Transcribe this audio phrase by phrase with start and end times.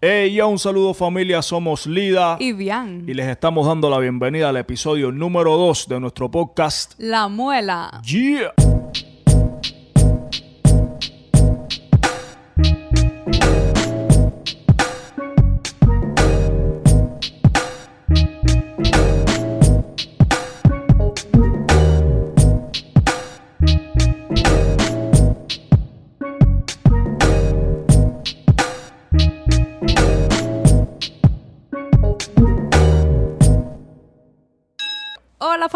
[0.00, 3.04] Hey, ya un saludo familia, somos Lida Y bien.
[3.08, 6.94] y les estamos dando la bienvenida al episodio número 2 de nuestro podcast.
[6.98, 8.00] La muela.
[8.04, 8.52] Yeah.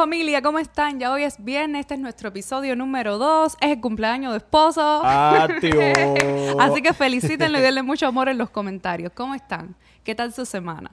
[0.02, 0.98] Familia, ¿cómo están?
[0.98, 5.00] Ya hoy es viernes, este es nuestro episodio número 2, es el cumpleaños de esposo.
[6.58, 9.12] Así que felicítenlo y denle mucho amor en los comentarios.
[9.14, 9.76] ¿Cómo están?
[10.02, 10.90] ¿Qué tal su semana?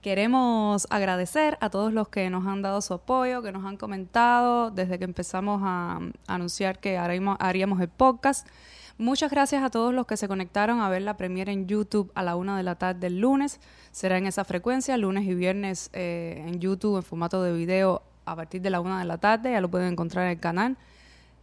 [0.00, 4.70] Queremos agradecer a todos los que nos han dado su apoyo, que nos han comentado
[4.70, 8.48] desde que empezamos a, a anunciar que haríamos, haríamos el podcast.
[8.96, 12.22] Muchas gracias a todos los que se conectaron a ver la premiere en YouTube a
[12.22, 13.60] la una de la tarde del lunes.
[13.92, 18.36] Será en esa frecuencia, lunes y viernes eh, en YouTube en formato de video a
[18.36, 19.52] partir de la una de la tarde.
[19.52, 20.76] Ya lo pueden encontrar en el canal.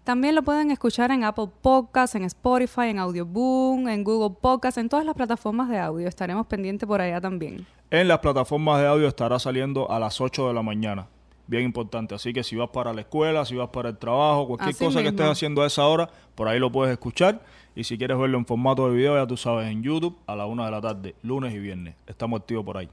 [0.06, 4.88] También lo pueden escuchar en Apple Podcasts, en Spotify, en Audioboom, en Google Podcasts, en
[4.88, 6.08] todas las plataformas de audio.
[6.08, 7.66] Estaremos pendientes por allá también.
[7.90, 11.08] En las plataformas de audio estará saliendo a las 8 de la mañana.
[11.48, 12.14] Bien importante.
[12.14, 15.02] Así que si vas para la escuela, si vas para el trabajo, cualquier Así cosa
[15.02, 17.42] que estés haciendo a esa hora, por ahí lo puedes escuchar.
[17.76, 20.46] Y si quieres verlo en formato de video, ya tú sabes, en YouTube a la
[20.46, 21.96] 1 de la tarde, lunes y viernes.
[22.06, 22.90] Estamos activos por ahí.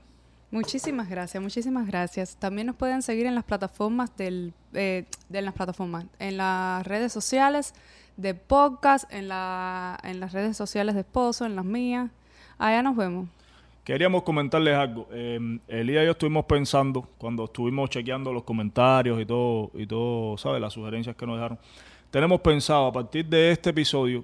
[0.53, 2.36] Muchísimas gracias, muchísimas gracias.
[2.36, 7.11] También nos pueden seguir en las plataformas del, eh, de las plataformas, en las redes
[7.11, 7.72] sociales
[8.19, 12.11] de podcast, en, la, en las redes sociales de esposo, en las mías.
[12.58, 13.30] Allá nos vemos.
[13.83, 15.08] Queríamos comentarles algo.
[15.11, 20.36] Eh, Elías y yo estuvimos pensando, cuando estuvimos chequeando los comentarios y todo, y todo,
[20.36, 20.61] ¿sabes?
[20.61, 21.58] Las sugerencias que nos dejaron.
[22.11, 24.23] Tenemos pensado, a partir de este episodio,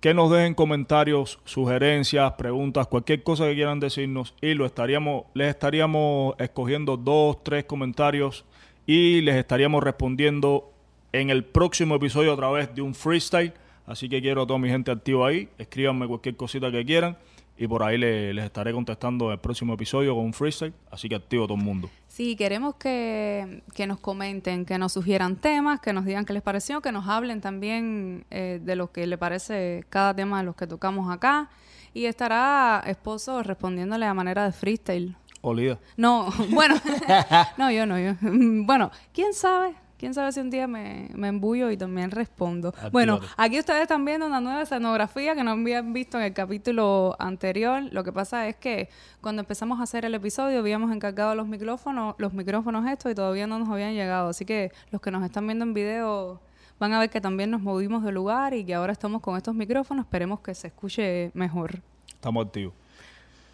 [0.00, 5.48] que nos dejen comentarios, sugerencias, preguntas, cualquier cosa que quieran decirnos y lo estaríamos, les
[5.50, 8.44] estaríamos escogiendo dos, tres comentarios
[8.86, 10.72] y les estaríamos respondiendo
[11.12, 13.52] en el próximo episodio a través de un freestyle.
[13.86, 15.48] Así que quiero a toda mi gente activa ahí.
[15.58, 17.18] Escríbanme cualquier cosita que quieran
[17.58, 20.72] y por ahí le- les estaré contestando el próximo episodio con un freestyle.
[20.90, 21.90] Así que activo todo el mundo.
[22.20, 26.42] Sí, queremos que, que nos comenten, que nos sugieran temas, que nos digan qué les
[26.42, 30.54] pareció, que nos hablen también eh, de lo que le parece cada tema de los
[30.54, 31.48] que tocamos acá.
[31.94, 35.16] Y estará esposo respondiéndole a manera de freestyle.
[35.40, 35.78] Olida.
[35.96, 36.74] No, bueno,
[37.56, 38.12] no, yo no, yo.
[38.20, 42.68] Bueno, quién sabe, quién sabe si un día me, me embullo y también respondo.
[42.68, 42.90] Actívate.
[42.90, 47.16] Bueno, aquí ustedes están viendo una nueva escenografía que no habían visto en el capítulo
[47.18, 47.82] anterior.
[47.92, 48.88] Lo que pasa es que
[49.20, 53.46] cuando empezamos a hacer el episodio habíamos encargado los micrófonos, los micrófonos estos y todavía
[53.46, 54.30] no nos habían llegado.
[54.30, 56.40] Así que los que nos están viendo en video
[56.78, 59.54] van a ver que también nos movimos de lugar y que ahora estamos con estos
[59.54, 60.06] micrófonos.
[60.06, 61.82] Esperemos que se escuche mejor.
[62.08, 62.72] Estamos activos.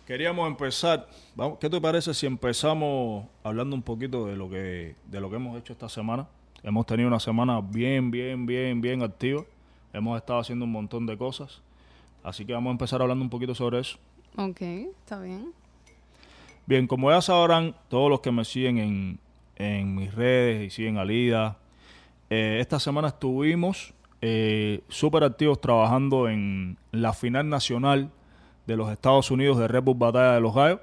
[0.06, 1.08] Queríamos empezar.
[1.34, 5.34] Vamos, ¿Qué te parece si empezamos hablando un poquito de lo que de lo que
[5.34, 6.28] hemos hecho esta semana?
[6.66, 9.44] Hemos tenido una semana bien, bien, bien, bien activa.
[9.92, 11.62] Hemos estado haciendo un montón de cosas.
[12.24, 13.98] Así que vamos a empezar hablando un poquito sobre eso.
[14.36, 15.52] Ok, está bien.
[16.66, 19.18] Bien, como ya sabrán, todos los que me siguen en,
[19.54, 21.56] en mis redes y siguen a Lida,
[22.30, 28.10] eh, esta semana estuvimos eh, súper activos trabajando en la final nacional
[28.66, 30.80] de los Estados Unidos de Red Bull Batalla de los Gallos.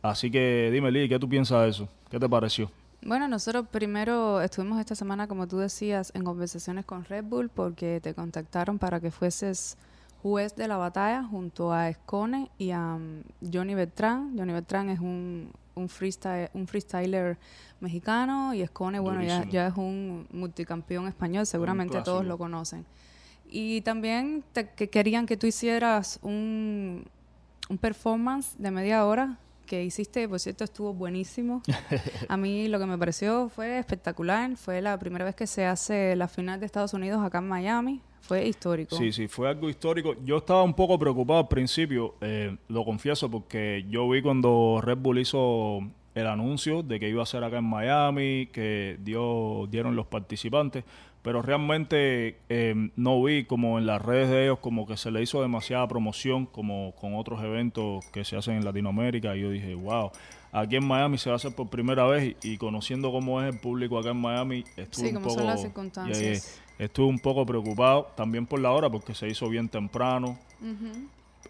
[0.00, 1.88] Así que dime, Lida, ¿qué tú piensas de eso?
[2.10, 2.70] ¿Qué te pareció?
[3.04, 8.00] Bueno, nosotros primero estuvimos esta semana, como tú decías, en conversaciones con Red Bull porque
[8.00, 9.76] te contactaron para que fueses
[10.22, 13.22] juez de la batalla junto a Escone y a um,
[13.52, 14.34] Johnny Beltrán.
[14.38, 17.36] Johnny Beltrán es un, un, freestyle, un freestyler
[17.78, 22.86] mexicano y Escone, bueno, ya, ya es un multicampeón español, seguramente todos lo conocen.
[23.50, 27.04] Y también te, que querían que tú hicieras un,
[27.68, 29.38] un performance de media hora
[29.74, 31.62] que hiciste, por cierto, estuvo buenísimo.
[32.28, 34.56] A mí lo que me pareció fue espectacular.
[34.56, 38.00] Fue la primera vez que se hace la final de Estados Unidos acá en Miami.
[38.20, 38.96] Fue histórico.
[38.96, 40.14] Sí, sí, fue algo histórico.
[40.24, 44.98] Yo estaba un poco preocupado al principio, eh, lo confieso, porque yo vi cuando Red
[44.98, 45.80] Bull hizo
[46.14, 50.84] el anuncio de que iba a ser acá en Miami, que dio, dieron los participantes,
[51.24, 55.22] pero realmente eh, no vi como en las redes de ellos como que se le
[55.22, 59.74] hizo demasiada promoción como con otros eventos que se hacen en Latinoamérica y yo dije,
[59.74, 60.10] wow,
[60.52, 63.54] aquí en Miami se va a hacer por primera vez y, y conociendo cómo es
[63.54, 65.48] el público acá en Miami, estuve Sí, un cómo son poco...
[65.48, 66.60] las circunstancias.
[66.78, 70.38] Estuve un poco preocupado también por la hora porque se hizo bien temprano.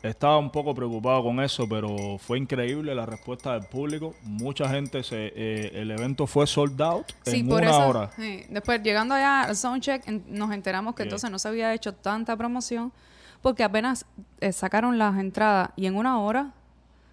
[0.04, 4.14] Estaba un poco preocupado con eso, pero fue increíble la respuesta del público.
[4.22, 7.88] Mucha gente, se, eh, el evento fue sold out Sí, en por una eso.
[7.88, 8.10] hora.
[8.16, 8.42] sí.
[8.50, 11.06] Después, llegando allá al soundcheck, en- nos enteramos que Yeah.
[11.08, 12.92] entonces no se había hecho tanta promoción
[13.40, 14.04] porque apenas
[14.40, 16.52] eh, sacaron las entradas y en una hora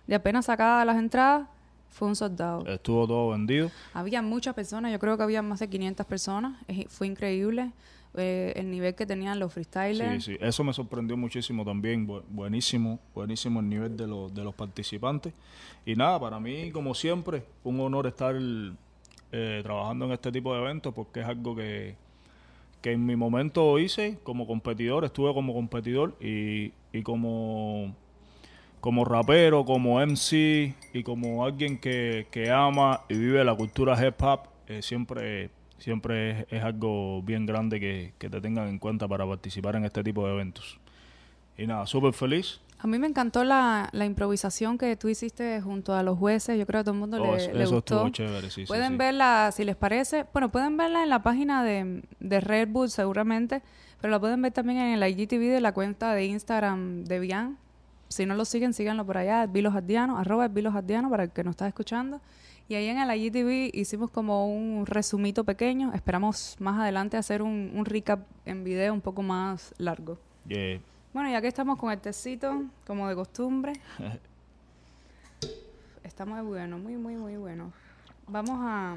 [0.08, 1.48] de apenas sacadas las entradas
[1.90, 2.66] fue un soldado.
[2.68, 3.72] Estuvo todo vendido.
[3.94, 7.72] Había muchas personas, yo creo que había más de 500 personas, es- fue increíble
[8.16, 10.24] eh, el nivel que tenían los freestylers.
[10.26, 12.08] Sí, sí, eso me sorprendió muchísimo también.
[12.08, 15.34] Bu- buenísimo, buenísimo el nivel de los, de los participantes.
[15.86, 18.36] Y nada, para mí, como siempre, un honor estar
[19.32, 21.96] eh, trabajando en este tipo de eventos porque es algo que,
[22.82, 27.96] que en mi momento hice como competidor, estuve como competidor y, y como,
[28.82, 34.22] como rapero, como MC y como alguien que, que ama y vive la cultura hip
[34.22, 35.50] hop, eh, siempre,
[35.82, 39.86] siempre es, es algo bien grande que, que te tengan en cuenta para participar en
[39.86, 40.80] este tipo de eventos.
[41.58, 42.62] Y nada, súper feliz.
[42.80, 46.58] A mí me encantó la, la improvisación que tú hiciste junto a los jueces.
[46.58, 48.10] Yo creo que a todo el mundo Oh, le, eso le gustó.
[48.10, 48.98] chévere, sí, pueden sí.
[48.98, 53.62] verla, si les parece, bueno, pueden verla en la página de, de Red Bull seguramente,
[54.00, 57.58] pero la pueden ver también en el IGTV de la cuenta de Instagram de Bian.
[58.08, 61.44] Si no lo siguen, síganlo por allá, Vilos Ardiano, arroba Vilos Ardiano para el que
[61.44, 62.20] nos está escuchando.
[62.72, 65.92] Y ahí en el IGTV hicimos como un resumito pequeño.
[65.94, 70.18] Esperamos más adelante hacer un, un recap en video un poco más largo.
[70.48, 70.80] Yeah.
[71.14, 73.74] Bueno, ya que estamos con el tecito, como de costumbre.
[76.06, 77.74] Está muy bueno, muy, muy, muy bueno.
[78.26, 78.96] Vamos a...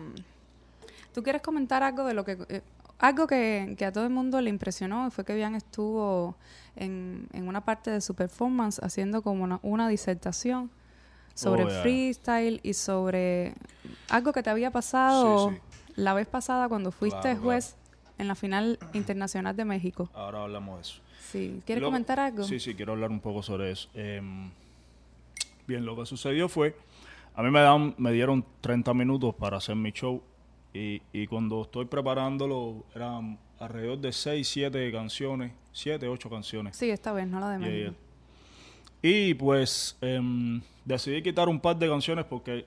[1.12, 2.38] ¿Tú quieres comentar algo de lo que...
[2.50, 2.62] eh,
[3.00, 6.37] algo que, que a todo el mundo le impresionó fue que Bian estuvo
[6.76, 10.71] en, en una parte de su performance haciendo como una, una disertación
[11.34, 11.82] sobre Oh, yeah.
[11.82, 13.54] freestyle y sobre
[14.08, 15.56] algo que te había pasado Sí,
[15.96, 17.44] la vez pasada cuando fuiste Claro, claro.
[17.44, 17.76] juez
[18.19, 20.08] en la final internacional de México.
[20.14, 21.00] Ahora hablamos de eso.
[21.32, 21.60] Sí.
[21.66, 22.44] ¿Quieres Lo- comentar algo?
[22.44, 23.88] Sí, sí, quiero hablar un poco sobre eso.
[23.94, 24.50] Em,
[25.66, 26.76] bien, lo que sucedió fue,
[27.34, 30.22] a mí me, dan, me dieron 30 minutos para hacer mi show
[30.72, 36.76] y, y cuando estoy preparándolo eran alrededor de 6, 7 canciones, 7, 8 canciones.
[36.76, 37.94] Sí, esta vez, no la de México.
[39.06, 42.64] Y pues em, decidí quitar un par de canciones porque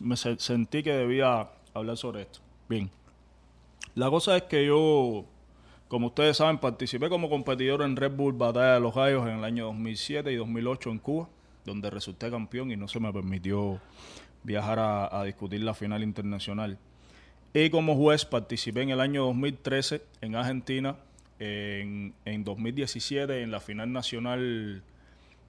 [0.00, 2.38] me se- sentí que debía hablar sobre esto.
[2.68, 2.88] Bien.
[3.96, 5.24] La cosa es que yo,
[5.88, 9.44] como ustedes saben, participé como competidor en Red Bull Batalla de los Gallos en el
[9.44, 11.28] año 2007 y 2008 en Cuba,
[11.64, 13.80] donde resulté campeón y no se me permitió
[14.44, 16.78] viajar a, a discutir la final internacional.
[17.52, 20.94] Y como juez participé en el año 2013 en Argentina,
[21.40, 24.84] en, en 2017 en la final nacional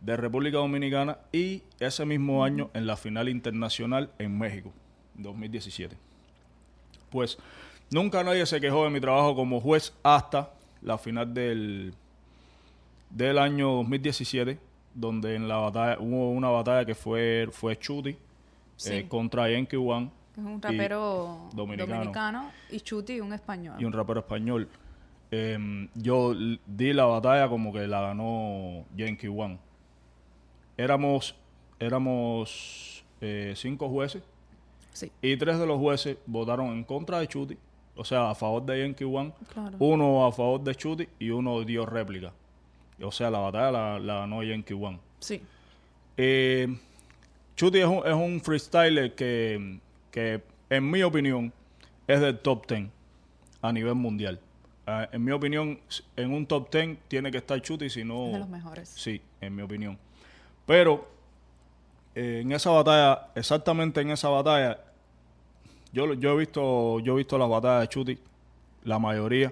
[0.01, 4.71] de República Dominicana y ese mismo año en la final internacional en México,
[5.15, 5.95] 2017.
[7.09, 7.37] Pues
[7.91, 10.51] nunca nadie se quejó de mi trabajo como juez hasta
[10.81, 11.93] la final del,
[13.09, 14.57] del año 2017,
[14.95, 18.17] donde en la batalla hubo una batalla que fue, fue Chuti
[18.77, 18.93] Sí.
[18.93, 21.93] eh, contra Yankee One Es un y rapero dominicano.
[21.97, 22.51] dominicano.
[22.71, 23.75] y Chuti, un español.
[23.79, 24.67] y un rapero español.
[25.29, 26.33] Em, yo
[26.65, 29.59] di la batalla como que la ganó Yankee One.
[30.81, 31.35] Éramos,
[31.79, 34.23] éramos eh, cinco jueces
[34.93, 37.57] Sí, y tres de los jueces votaron en contra de Chuti,
[37.95, 39.77] o sea, a favor de Yankee One, claro.
[39.79, 42.33] uno a favor de Chuti y uno dio réplica.
[43.01, 44.99] O sea, la batalla la, la ganó Yankee One.
[45.19, 45.41] Sí,
[46.17, 46.67] Eh,
[47.55, 49.79] Chuti es un, es un freestyler que,
[50.11, 51.53] que, en mi opinión,
[52.07, 52.89] es del top 10
[53.61, 54.39] a nivel mundial.
[54.85, 55.79] Ah, en mi opinión,
[56.17, 58.25] en un top 10 tiene que estar Chuti, si no...
[58.27, 58.89] es de los mejores.
[58.89, 59.97] Sí, en mi opinión.
[60.71, 61.05] Pero
[62.15, 64.79] eh, en esa batalla, exactamente en esa batalla,
[65.91, 68.17] yo, yo he visto, yo he visto las batallas de Chuti,
[68.85, 69.51] la mayoría.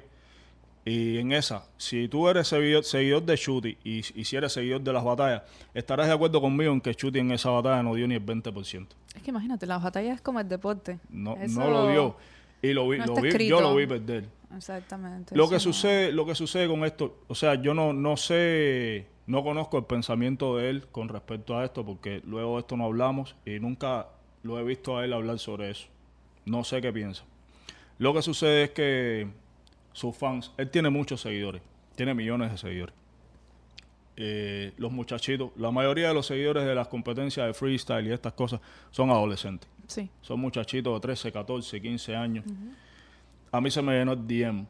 [0.86, 4.80] Y en esa, si tú eres seguidor, seguidor de Chuti y, y si eres seguidor
[4.82, 8.08] de las batallas, estarás de acuerdo conmigo en que Chuti en esa batalla no dio
[8.08, 8.88] ni el 20%.
[9.14, 11.00] Es que imagínate, la batalla es como el deporte.
[11.10, 12.16] No, Eso no lo dio.
[12.62, 14.26] Y lo vi, no lo vi- yo lo vi perder.
[14.56, 15.36] Exactamente.
[15.36, 19.06] Lo que no- sucede, lo que sucede con esto, o sea, yo no, no sé,
[19.30, 22.86] no conozco el pensamiento de él con respecto a esto, porque luego de esto no
[22.86, 24.08] hablamos y nunca
[24.44, 25.88] lo he visto a él hablar sobre eso.
[26.46, 27.24] No sé qué piensa.
[28.00, 29.28] Lo que sucede es que
[29.94, 31.62] sus fans, él tiene muchos seguidores,
[31.96, 32.96] tiene millones de seguidores.
[34.18, 38.34] Eh, los muchachitos, la mayoría de los seguidores de las competencias de freestyle y estas
[38.34, 38.60] cosas
[38.92, 39.70] son adolescentes.
[39.88, 42.46] Sí, Son muchachitos de 13, 14, 15 años.
[43.52, 44.66] A mí se me llenó el DM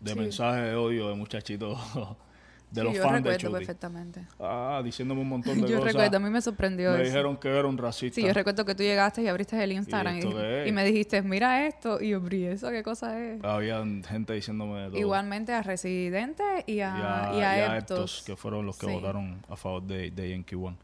[0.00, 0.18] de Sí.
[0.18, 1.78] mensajes de odio de muchachitos
[2.72, 3.52] de Sí, los yo fans de recuerdo Chuti.
[3.52, 4.22] perfectamente.
[4.40, 5.92] Ah, diciéndome un montón de Yo cosas.
[5.92, 7.04] recuerdo, a mí me sorprendió me eso.
[7.04, 8.14] dijeron que era un racista.
[8.20, 10.68] Sí, yo recuerdo que tú llegaste y abriste el Instagram y, es?
[10.68, 13.44] y me dijiste, mira esto, y yo, "Bri, ¿eso qué cosa es?
[13.44, 14.98] Había gente diciéndome de todo.
[14.98, 17.98] Igualmente a Residente y y a, a, y a y a Eptos.
[18.18, 18.92] Eptos, que fueron los que Sí.
[18.92, 20.76] votaron a favor de, de Yankee One.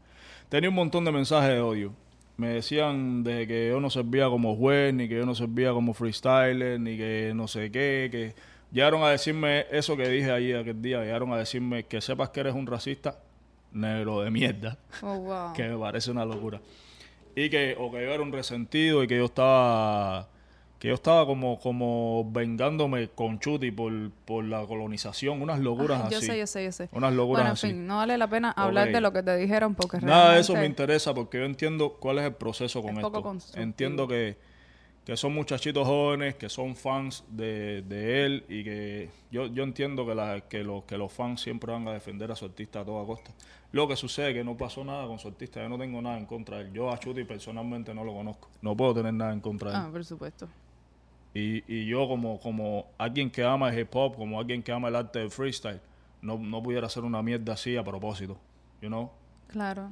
[0.49, 1.93] Tenía un montón de mensajes de odio.
[2.37, 5.93] Me decían de que yo no servía como juez, ni que yo no servía como
[5.93, 8.33] freestyler, ni que no sé qué, que
[8.71, 12.39] llegaron a decirme eso que dije ahí aquel día, llegaron a decirme que sepas que
[12.41, 13.19] eres un racista
[13.71, 15.53] negro de mierda, Oh, wow.
[15.55, 16.59] que me parece una locura.
[17.35, 20.27] Y que, o que yo era un resentido y que yo estaba,
[20.79, 23.93] que yo estaba como, como vengándome con Chuti por,
[24.25, 26.25] por la colonización, unas locuras Ay, yo así.
[26.27, 26.89] sé, yo sé, yo sé.
[26.91, 27.67] Unas locuras Bueno, en así.
[27.67, 30.53] fin, no vale la pena hablar de lo que te dijeron porque Nada de eso
[30.55, 33.37] me interesa porque yo entiendo cuál es el proceso con Es esto.
[33.55, 34.37] Entiendo que,
[35.09, 40.05] que son muchachitos jóvenes, que son fans de, de él y que yo, yo entiendo
[40.05, 42.85] que, la, que, los, que los fans siempre van a defender a su artista a
[42.85, 43.31] toda costa.
[43.71, 46.15] Lo que sucede es que no pasó nada con su artista, yo no tengo nada
[46.17, 46.73] en contra de él.
[46.73, 49.83] Yo a Chuti personalmente no lo conozco, no puedo tener nada en contra de él.
[49.83, 50.47] Ah, por supuesto.
[51.33, 54.89] Y, y yo como, como alguien que ama el hip hop, como alguien que ama
[54.89, 55.79] el arte del freestyle,
[56.21, 58.37] no, no pudiera hacer una mierda así a propósito,
[58.79, 59.09] you know?
[59.47, 59.89] Claro.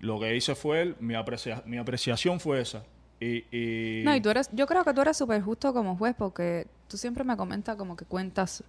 [0.00, 2.84] Lo que hice fue, él, mi, aprecia- mi apreciación fue esa.
[3.26, 6.14] Y, y, No, y tú eres, yo creo que tú eres súper justo como juez
[6.18, 8.62] porque tú siempre me comentas como que cuentas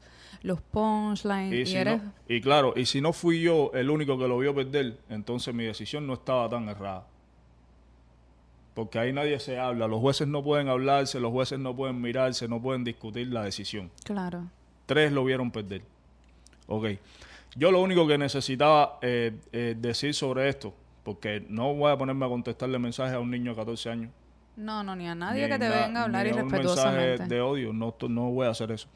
[0.43, 2.01] los punchlines y, y si eres...
[2.01, 5.53] no- y claro, y si no fui yo el único que lo vio perder, entonces
[5.53, 7.05] mi decisión no estaba tan errada.
[8.74, 12.47] Porque ahí nadie se habla, los jueces no pueden hablarse, los jueces no pueden mirarse,
[12.47, 13.89] no pueden discutir la decisión.
[14.03, 14.45] Claro.
[14.85, 15.81] Tres lo vieron perder.
[16.67, 16.88] Ok.
[17.55, 22.25] Yo lo único que necesitaba eh, eh, decir sobre esto, porque no voy a ponerme
[22.25, 24.12] a contestarle mensajes a un niño de 14 años.
[24.57, 27.25] No, no, ni a nadie ni que te na- venga a hablar irrespetuosamente.
[27.27, 28.88] de odio, no, no voy a hacer eso.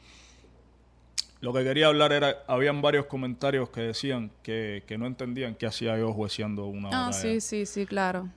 [1.40, 5.66] Lo que quería hablar era, habían varios comentarios que decían que, que no entendían qué
[5.66, 7.12] hacía yo jueceando una Ah, batalla.
[7.12, 8.28] sí, sí, sí, claro.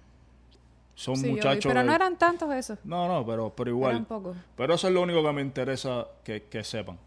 [0.96, 1.66] Son Sí, muchachos...
[1.68, 2.80] Pero de- no eran tantos esos.
[2.86, 3.92] No, no, pero, pero igual.
[3.92, 4.38] Eran pocos.
[4.56, 6.98] Pero eso es lo único que me interesa que, que sepan.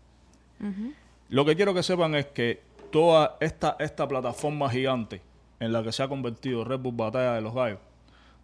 [1.28, 5.20] Lo que quiero que sepan es que toda esta, esta plataforma gigante
[5.60, 7.78] en la que se ha convertido Red Bull Batalla de los Gallos,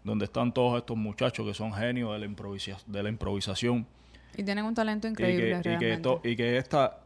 [0.05, 3.87] donde están todos estos muchachos que son genios de la, improvisa- de la improvisación,
[4.37, 6.03] Y tienen un talento y increíble, que, y que, realmente.
[6.03, 6.99] to- y que esta,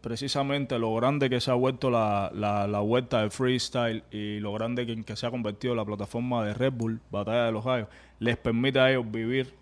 [0.00, 4.52] precisamente lo grande que se ha vuelto la, la, la vuelta del freestyle y lo
[4.52, 7.88] grande que, que se ha convertido la plataforma de Red Bull, Batalla de los Gallos,
[8.18, 9.54] les permite a ellos vivir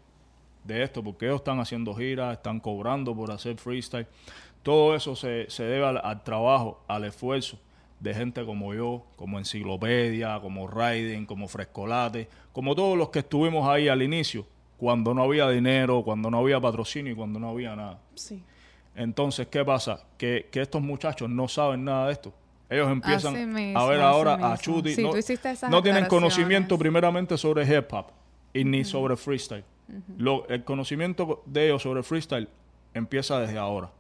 [0.65, 4.07] de esto, porque ellos están haciendo giras, están cobrando por hacer freestyle.
[4.63, 7.59] Todo eso se, se debe al, al trabajo, al esfuerzo
[8.01, 13.69] de gente como yo, como Enciclopedia, como Raiden, como Frescolate, como todos los que estuvimos
[13.69, 14.47] ahí al inicio,
[14.79, 18.01] cuando no había dinero, cuando no había patrocinio y cuando no había nada.
[18.15, 18.43] Sí.
[18.97, 20.05] Entonces, ¿qué pasa?
[20.19, 22.33] Que, que estos muchachos no saben nada de esto.
[22.69, 24.57] Ellos empiezan mismo, a ver ahora a.
[24.57, 24.95] Chuti.
[24.95, 25.03] Sí,
[25.69, 28.07] no, tienen conocimiento primeramente sobre hip hop
[28.55, 29.65] y ni sobre freestyle.
[30.17, 32.49] Lo- el conocimiento de ellos sobre freestyle
[32.95, 33.91] empieza desde ahora.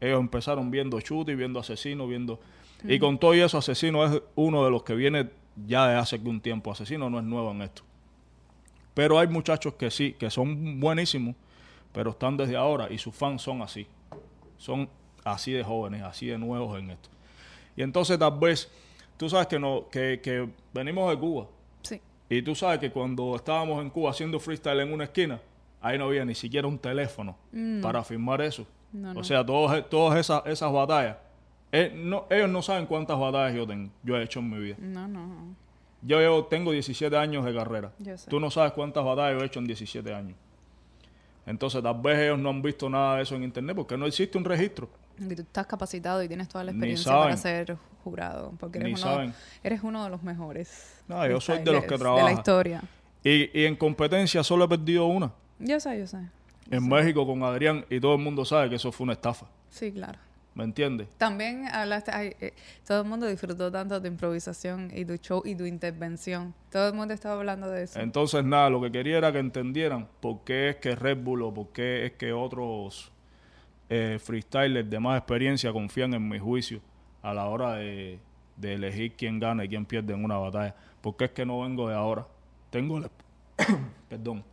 [0.00, 2.38] Ellos empezaron viendo Chuti, viendo Asesino, viendo...
[2.84, 5.30] Y con todo eso, Asesino es uno de los que viene
[5.66, 6.72] ya de hace un tiempo.
[6.72, 7.82] Asesino no es nuevo en esto.
[8.94, 11.34] Pero hay muchachos que sí, que son buenísimos,
[11.92, 13.86] pero están desde ahora y sus fans son así.
[14.58, 14.88] Son
[15.24, 17.08] así de jóvenes, así de nuevos en esto.
[17.76, 18.70] Y entonces tal vez,
[19.16, 21.46] tú sabes que, no, que, que venimos de Cuba.
[21.82, 22.00] Sí.
[22.28, 25.40] Y tú sabes que cuando estábamos en Cuba haciendo freestyle en una esquina,
[25.80, 27.36] ahí no había ni siquiera un teléfono
[27.80, 28.66] para filmar eso.
[28.92, 29.24] No, o no.
[29.24, 31.16] sea, todos, todas esas, esas batallas.
[31.72, 34.76] Eh, no, ellos no saben cuántas batallas yo tengo, yo he hecho en mi vida.
[34.78, 35.56] No, no, no.
[36.02, 37.92] Yo tengo 17 años de carrera.
[37.98, 38.28] Yo sé.
[38.28, 40.36] Tú no sabes cuántas batallas yo he hecho en 17 años.
[41.46, 44.36] Entonces, tal vez ellos no han visto nada de eso en internet porque no existe
[44.38, 44.88] un registro.
[45.18, 48.52] Y tú estás capacitado y tienes toda la experiencia para ser jurado.
[48.58, 49.34] Porque eres, Ni uno, saben.
[49.62, 51.02] eres uno de los mejores.
[51.08, 52.26] No, yo soy de los que freestylers trabaja.
[52.26, 52.82] De la historia.
[53.24, 55.32] Y, y en competencia solo he perdido una.
[55.58, 56.18] Yo sé, yo sé.
[56.70, 59.46] En México con Adrián y todo el mundo sabe que eso fue una estafa.
[59.68, 60.18] Sí, claro.
[60.54, 61.08] ¿Me entiendes?
[61.16, 62.52] También hablaste, ay, eh,
[62.86, 66.54] todo el mundo disfrutó tanto de tu improvisación y tu show y tu intervención.
[66.70, 67.98] Todo el mundo estaba hablando de eso.
[67.98, 71.54] Entonces, nada, lo que quería era que entendieran por qué es que Red Bull o
[71.54, 73.10] por qué es que otros
[73.88, 76.80] eh, freestylers de más experiencia confían en mi juicio
[77.22, 78.18] a la hora de,
[78.56, 80.74] de elegir quién gana y quién pierde en una batalla.
[81.00, 82.26] Porque es que no vengo de ahora.
[82.70, 83.10] Tengo la,
[84.08, 84.44] perdón,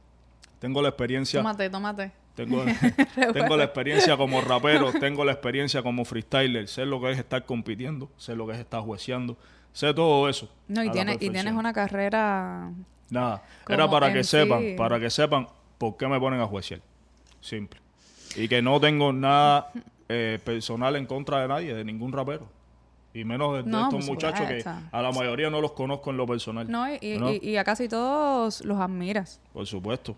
[0.60, 2.12] tengo la experiencia Tómate, tómate.
[2.46, 2.64] Tengo,
[3.34, 7.44] tengo la experiencia como rapero, tengo la experiencia como freestyler, sé lo que es estar
[7.46, 9.36] compitiendo, sé lo que es estar jueceando,
[9.74, 10.50] sé todo eso.
[10.70, 12.72] No, y, tienes, y tienes una carrera...
[13.10, 16.80] Nada, era para que sepan, para que sepan por qué me ponen a juecear.
[17.42, 17.82] Simple.
[18.38, 19.72] Y que no tengo nada
[20.08, 22.48] eh, personal en contra de nadie, de ningún rapero.
[23.14, 26.18] Y menos de, de No, estos muchachos que a la mayoría no los conozco en
[26.18, 26.70] lo personal.
[26.72, 27.32] No, y- ¿no?
[27.34, 29.42] y- y a casi todos los admiras.
[29.52, 30.16] Por supuesto.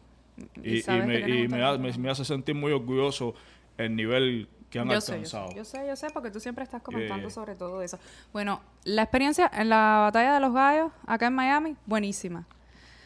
[0.63, 3.33] Y Y, y sabes me, y me, hace sentir muy orgulloso
[3.77, 5.49] el nivel que han Yo alcanzado.
[5.49, 7.29] sé, yo sé, yo sé, porque tú siempre estás comentando Yeah.
[7.29, 7.99] sobre todo eso.
[8.31, 12.47] Bueno, la experiencia en la batalla de los gallos acá en Miami, buenísima.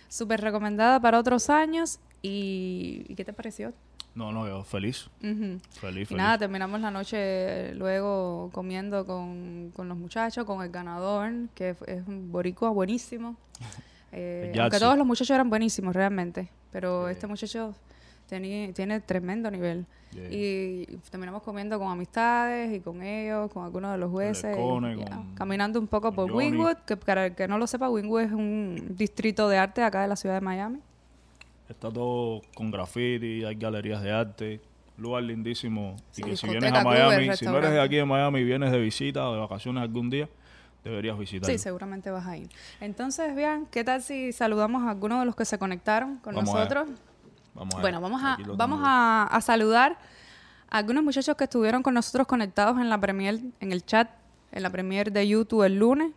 [0.08, 2.00] Súper recomendada para otros años.
[2.22, 3.74] ¿Y, ¿y qué te pareció?
[4.13, 5.10] No, no, yo feliz.
[5.20, 6.12] Feliz, Y feliz.
[6.12, 12.08] nada, terminamos la noche luego comiendo con, con los muchachos, con el ganador, que es
[12.08, 13.36] un boricua buenísimo.
[14.18, 17.13] Eh, aunque todos los muchachos eran buenísimos realmente, pero Sí.
[17.13, 17.74] este muchacho
[18.27, 19.86] tiene tremendo nivel.
[20.12, 20.27] Yeah.
[20.29, 24.58] Y terminamos comiendo con amistades y con ellos, con algunos de los jueces.
[24.58, 26.48] Cone, con- caminando un poco por Johnny.
[26.51, 30.01] Wynwood, que para el que no lo sepa, Wynwood es un distrito de arte acá
[30.01, 30.79] de la ciudad de Miami.
[31.70, 34.62] Está todo con graffiti, hay galerías de arte,
[34.98, 35.96] lugar lindísimo.
[36.12, 38.44] Sí, y que si vienes a Miami, si no eres de aquí de Miami y
[38.44, 40.27] vienes de visita o de vacaciones algún día,
[40.89, 41.51] deberías visitarlo.
[41.51, 42.50] Sí, seguramente vas a ir.
[42.80, 46.54] Entonces, bien, ¿qué tal si saludamos a algunos de los que se conectaron con Vamos
[46.54, 46.89] a nosotros?
[47.54, 49.98] Vamos a Bueno, vamos a, vamos a, a saludar
[50.70, 54.10] a algunos muchachos que estuvieron con nosotros conectados en la premier, en el chat,
[54.51, 56.12] en la premier de YouTube el lunes.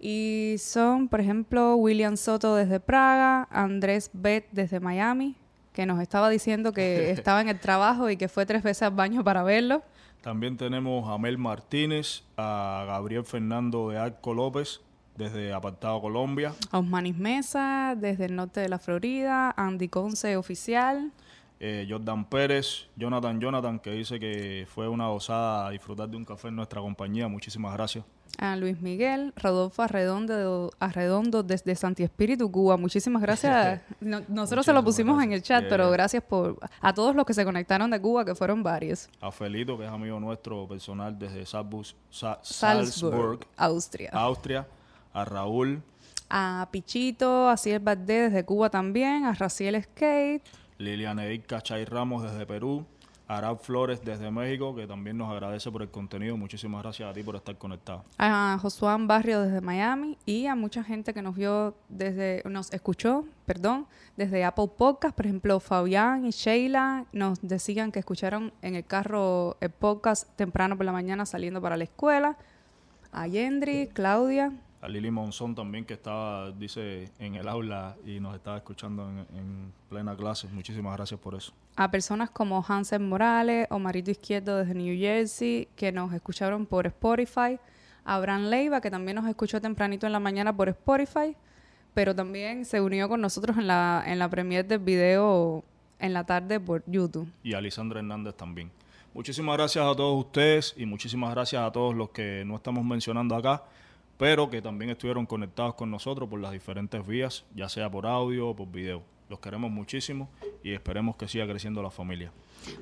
[0.00, 5.34] Y son, por ejemplo, William Soto desde Praga, Andrés Bet desde Miami,
[5.72, 8.94] que nos estaba diciendo que estaba en el trabajo y que fue tres veces al
[8.94, 9.82] baño para verlo.
[10.22, 14.80] También tenemos a Mel Martínez, a Gabriel Fernando de Arco López,
[15.16, 16.54] desde Apartado Colombia.
[16.70, 21.12] A Osmanis Mesa desde el norte de la Florida, Andy Conce oficial,
[21.60, 26.48] eh, Jordan Pérez, Jonathan Jonathan, que dice que fue una gozada disfrutar de un café
[26.48, 27.26] en nuestra compañía.
[27.26, 28.04] Muchísimas gracias.
[28.36, 32.76] A Luis Miguel, Rodolfo Arredondo, Arredondo desde Santi Espíritu, Cuba.
[32.76, 33.80] Muchísimas gracias.
[34.00, 37.24] No- nosotros se lo pusimos en el chat, Yeah, pero gracias por a todos los
[37.26, 39.08] que se conectaron de Cuba, que fueron varios.
[39.20, 44.10] A Felito, que es amigo nuestro personal desde Salzburg, Sa- Salzburg, Salzburg, Austria.
[44.12, 44.66] Austria.
[45.12, 45.82] A Raúl,
[46.30, 50.42] A Pichito, a Ciel Bardé desde Cuba también, a Raciel Skate,
[50.76, 52.84] Liliana Edith Cachay Ramos desde Perú.
[53.28, 56.36] Arab Flores desde México, que también nos agradece por el contenido.
[56.38, 58.04] Muchísimas gracias a ti por estar conectado.
[58.16, 63.26] a Josuán Barrio desde Miami y a mucha gente que nos vio desde, nos escuchó,
[63.44, 68.84] perdón, desde Apple Podcast, por ejemplo, Fabián y Sheila nos decían que escucharon en el
[68.84, 72.38] carro el podcast temprano por la mañana saliendo para la escuela.
[73.12, 78.34] A Yendri, Claudia, A Lili Monzón también, que estaba, dice, en el aula y nos
[78.36, 80.46] estaba escuchando en, en plena clase.
[80.48, 81.52] Muchísimas gracias por eso.
[81.76, 86.86] a personas como Hansen Morales o Marito Izquierdo desde New Jersey que nos escucharon por
[86.86, 87.58] Spotify,
[88.04, 91.36] Abraham Leiva que también nos escuchó tempranito en la mañana por Spotify,
[91.94, 95.64] pero también se unió con nosotros en la, en la premier del video
[95.98, 97.28] en la tarde por YouTube.
[97.42, 98.70] y a Lisandra Hernández también.
[99.14, 103.34] Muchísimas gracias a todos ustedes y muchísimas gracias a todos los que no estamos mencionando
[103.34, 103.64] acá,
[104.18, 108.48] pero que también estuvieron conectados con nosotros por las diferentes vías, ya sea por audio
[108.48, 109.02] o por video.
[109.30, 110.28] Los queremos muchísimo
[110.62, 112.32] y esperemos que siga creciendo la familia.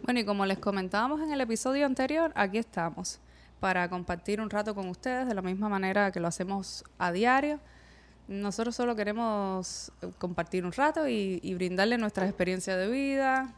[0.03, 3.21] Bueno, y como les comentábamos en el episodio anterior, aquí estamos
[3.61, 7.61] para compartir un rato con ustedes de la misma manera que lo hacemos a diario.
[8.29, 13.53] Nosotros solo queremos eh, compartir un rato y, y brindarle nuestras experiencias de vida.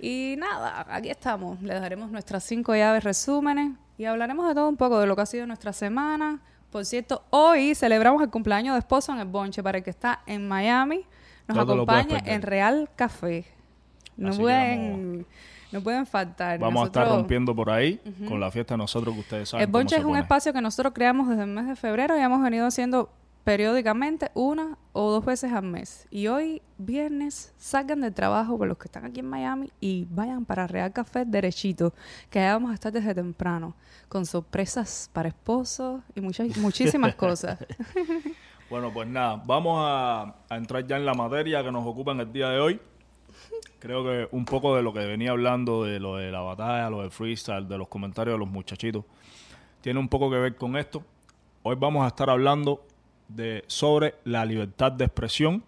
[0.00, 1.62] Y nada, aquí estamos.
[1.62, 5.22] Les daremos nuestras cinco llaves resúmenes y hablaremos de todo un poco de lo que
[5.22, 6.40] ha sido nuestra semana.
[6.72, 10.22] Por cierto, hoy celebramos el cumpleaños de esposo en el Bonche para el que está
[10.26, 11.04] en Miami.
[11.46, 12.22] Nos perder.
[12.24, 13.44] en Real Café.
[14.16, 15.26] No Así pueden,
[15.70, 16.58] no pueden faltar.
[16.58, 19.66] Vamos a estar rompiendo por ahí con la fiesta de nosotros que ustedes saben.
[19.66, 22.42] El Bonche es un espacio que nosotros creamos desde el mes de febrero y hemos
[22.42, 23.10] venido haciendo
[23.44, 26.06] periódicamente una o dos veces al mes.
[26.10, 30.44] Y hoy, viernes, salgan del trabajo por los que están aquí en Miami y vayan
[30.44, 31.92] para Real Café derechito,
[32.30, 33.74] que allá vamos a estar desde temprano,
[34.08, 37.58] con sorpresas para esposos y muchas, muchísimas cosas.
[38.70, 42.20] Bueno, pues nada, vamos a, a entrar ya en la materia que nos ocupa en
[42.20, 42.80] el día de hoy.
[43.78, 47.02] Creo que un poco de lo que venía hablando, de lo de la batalla, lo
[47.02, 49.04] del freestyle, de los comentarios de los muchachitos,
[49.82, 51.02] tiene un poco que ver con esto.
[51.62, 52.86] Hoy vamos a estar hablando
[53.66, 55.64] sobre la libertad de expresión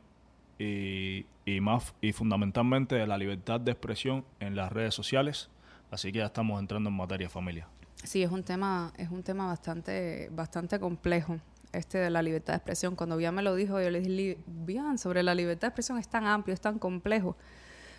[0.59, 1.27] y,
[1.61, 5.51] más y fundamentalmente de la libertad de expresión en las redes sociales.
[5.91, 7.69] Así que ya estamos entrando en materia familia.
[8.03, 11.39] Sí, es un tema, es un tema bastante, bastante complejo,
[11.73, 12.97] este de la libertad de expresión.
[12.97, 15.99] Cuando Bian me lo dijo, yo le dije, "Li- Bian, sobre la libertad de expresión
[15.99, 17.37] es tan amplio, es tan complejo,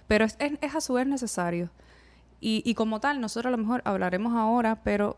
[0.08, 1.70] pero es, es- a su vez necesario.
[2.42, 5.18] Y, y como tal, nosotros a lo mejor hablaremos ahora, pero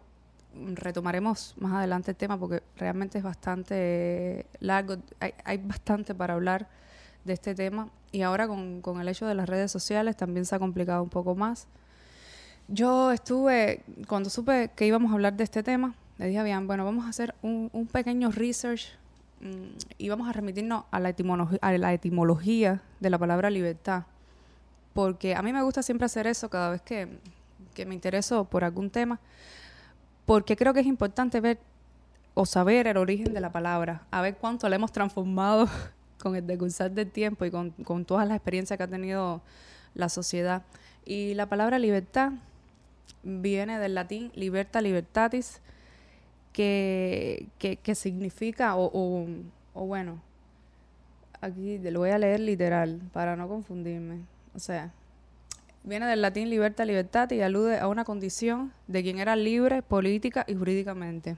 [0.75, 6.67] retomaremos más adelante el tema porque realmente es bastante largo, hay, hay bastante para hablar
[7.23, 7.89] de este tema.
[8.11, 11.09] Y ahora con, con el hecho de las redes sociales también se ha complicado un
[11.09, 11.67] poco más.
[12.67, 16.67] Yo estuve, cuando supe que íbamos a hablar de este tema, le dije a Bian,
[16.67, 18.93] bueno, vamos a hacer un, un pequeño research
[19.41, 21.15] mm, y vamos a remitirnos a la,
[21.61, 24.03] a la etimología de la palabra libertad.
[24.93, 27.07] Porque a mí me gusta siempre hacer eso cada vez que,
[27.73, 29.19] que me intereso por algún tema,
[30.27, 31.57] porque creo que es importante ver
[32.33, 35.69] o saber el origen de la palabra, a ver cuánto la hemos transformado
[36.21, 39.41] con el decursar del tiempo y con, todas las experiencias que ha tenido
[39.95, 40.63] la sociedad.
[41.05, 42.33] Y la palabra libertad
[43.23, 45.61] viene del latín liberta libertatis,
[46.51, 49.25] que, que, significa, o,
[49.73, 50.19] o, bueno,
[51.39, 54.19] aquí lo voy a leer literal para no confundirme.
[54.53, 54.91] O sea,
[55.87, 60.45] viene del latín liberta libertatis y alude a una condición de quien era libre política
[60.47, 61.37] y jurídicamente.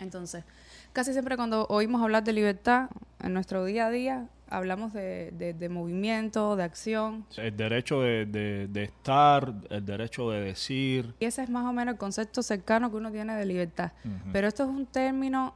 [0.00, 0.44] Entonces,
[0.92, 2.90] casi siempre cuando oímos hablar de libertad
[3.22, 7.24] en nuestro día a día, hablamos de, de, movimiento, de acción.
[7.36, 11.14] El derecho de, estar, el derecho de decir.
[11.20, 13.92] Y ese es más o menos el concepto cercano que uno tiene de libertad.
[14.32, 15.54] Pero esto es un término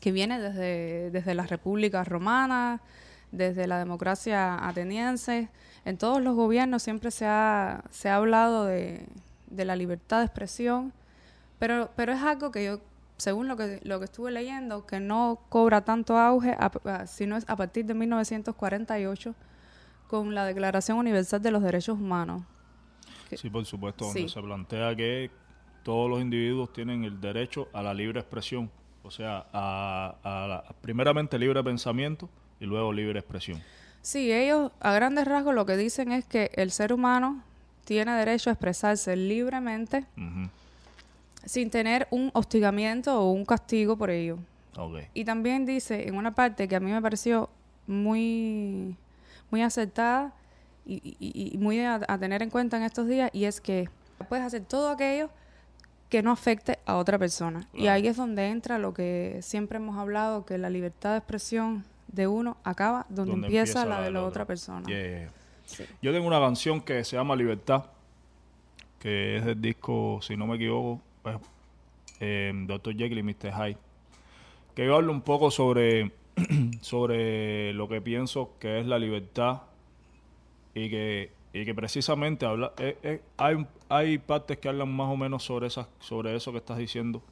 [0.00, 2.80] que viene desde, desde las repúblicas romanas,
[3.30, 5.48] desde la democracia ateniense.
[5.84, 9.06] En todos los gobiernos siempre se ha, se ha hablado de,
[9.48, 10.92] de la libertad de expresión,
[11.58, 12.80] pero, pero es algo que yo
[13.22, 16.56] según lo que, lo que estuve leyendo, que no cobra tanto auge,
[17.06, 19.32] sino es a partir de 1948
[20.08, 22.42] con la Declaración Universal de los Derechos Humanos.
[23.30, 25.30] sí, por supuesto, donde se plantea que
[25.84, 28.68] todos los individuos tienen el derecho a la libre expresión,
[29.04, 33.62] o sea, a, primeramente libre pensamiento y luego libre expresión.
[34.02, 37.42] Sí, ellos a grandes rasgos lo que dicen es que el ser humano
[37.84, 40.04] tiene derecho a expresarse libremente
[41.44, 44.38] sin tener un hostigamiento o un castigo por ello.
[45.14, 47.50] Y también dice en una parte que a mí me pareció
[47.86, 48.96] muy,
[49.50, 50.32] muy acertada
[50.84, 53.88] y, muy a, tener en cuenta en estos días, y es que
[54.28, 55.30] puedes hacer todo aquello
[56.08, 57.68] que no afecte a otra persona.
[57.72, 61.84] Y ahí es donde entra lo que siempre hemos hablado, que la libertad de expresión
[62.12, 64.86] de uno acaba donde, empieza, la de la, otra persona.
[66.02, 67.86] Yo tengo una canción que se llama Libertad,
[69.00, 71.36] que es del disco, si no me equivoco, pues,
[72.20, 72.94] eh, Dr.
[72.96, 73.52] Jekyll y Mr.
[73.52, 73.78] Hyde,
[74.74, 76.12] que yo hablo un poco sobre,
[76.82, 79.62] sobre lo que pienso que es la libertad
[80.74, 85.16] y que, y que precisamente habla, eh, eh, hay, hay partes que hablan más o
[85.16, 87.22] menos sobre, esas, sobre eso que estás diciendo,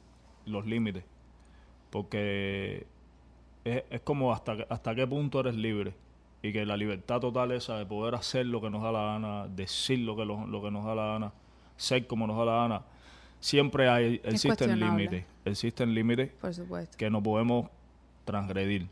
[0.45, 1.03] los límites,
[1.91, 2.87] porque
[3.65, 5.93] es, es como hasta, hasta qué punto eres libre.
[6.43, 9.47] Y que la libertad total esa de poder hacer lo que nos da la gana,
[9.47, 11.31] decir lo que, lo, lo que nos da la gana,
[11.77, 12.81] ser como nos da la gana,
[13.39, 16.31] siempre hay, existen límites, existen límites
[16.97, 17.69] que no podemos
[18.25, 18.87] transgredir.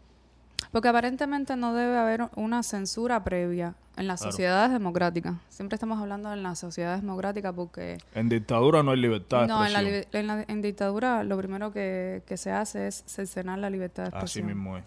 [0.71, 5.35] Porque aparentemente no debe haber una censura previa en las sociedades democráticas.
[5.49, 7.97] Siempre estamos hablando en las sociedades democráticas porque...
[8.13, 10.27] En dictadura no hay libertad de no, expresión.
[10.27, 14.45] No, en, dictadura lo primero que, se hace es cercenar la libertad de expresión.
[14.45, 14.83] Así mismo es.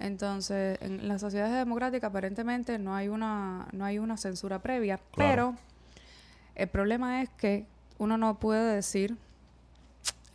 [0.00, 5.54] Entonces, en las sociedades democráticas aparentemente no hay una, no hay una censura previa, pero
[6.54, 7.66] el problema es que
[7.98, 9.16] uno no puede decir,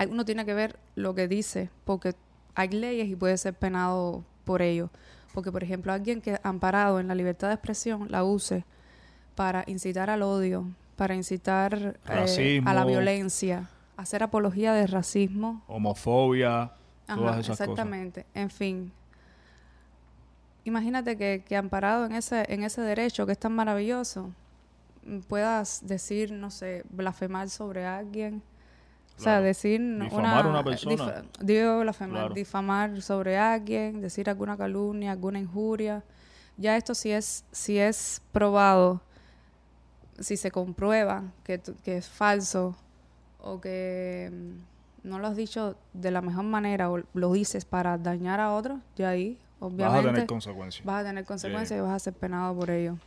[0.10, 2.14] uno tiene que ver lo que dice, porque
[2.56, 4.90] hay leyes y puede ser penado por ello.
[5.34, 8.66] Porque, por ejemplo, alguien que amparado en la libertad de expresión la use
[9.36, 16.72] para incitar al odio, para incitar eh, a la violencia, hacer apología de racismo, homofobia,
[17.08, 18.26] todas esas exactamente.
[18.34, 18.92] En fin,
[20.66, 24.32] imagínate que, que amparado en ese, en ese derecho que es tan maravilloso,
[25.28, 28.42] puedas decir, no sé, blasfemar sobre alguien.
[29.18, 31.24] O sea, decir difamar una, persona.
[31.40, 36.04] digo blasfemar, difamar sobre alguien, decir alguna calumnia, alguna injuria.
[36.58, 39.02] Ya esto si es, si es probado,
[40.20, 42.76] si se comprueba que, que es falso
[43.40, 47.98] o que mm, no lo has dicho de la mejor manera o lo dices para
[47.98, 49.96] dañar a otros, ya ahí, obviamente.
[49.96, 50.86] Vas a tener consecuencias.
[50.86, 52.98] Vas a tener consecuencias y vas a ser penado por ello.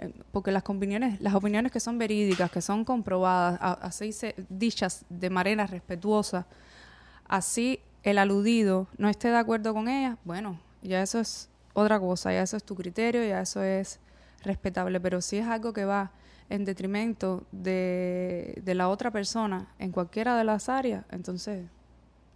[0.00, 5.04] Eh, porque las opiniones, las opiniones que son verídicas, que son comprobadas, así se, dichas
[5.10, 6.46] de manera respetuosa,
[7.28, 12.32] así el aludido no esté de acuerdo con ellas, bueno, ya eso es otra cosa,
[12.32, 14.00] ya eso es tu criterio, ya eso es
[14.42, 16.12] respetable, pero si es algo que va
[16.48, 21.66] en detrimento de, de la otra persona en cualquiera de las áreas, entonces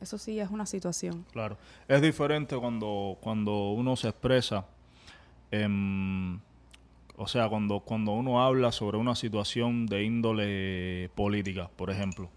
[0.03, 1.25] eso sí es una situación.
[1.33, 1.57] Claro,
[1.89, 4.67] es diferente cuando, cuando uno se expresa
[5.51, 6.43] en
[7.17, 12.29] o sea, cuando, cuando uno habla sobre una situación de índole política, por ejemplo.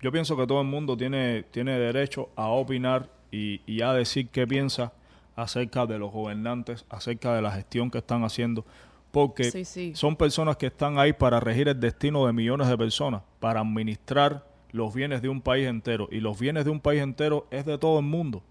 [0.00, 4.46] Yo pienso que todo el mundo tiene, tiene derecho a opinar y, a decir qué
[4.46, 4.92] piensa
[5.36, 8.66] acerca de los gobernantes, acerca de la gestión que están haciendo,
[9.12, 9.64] porque
[9.94, 14.44] son personas que están ahí para regir el destino de millones de personas, para administrar
[14.72, 16.08] los bienes de un país entero.
[16.10, 18.42] Y los bienes de un país entero es de todo el mundo.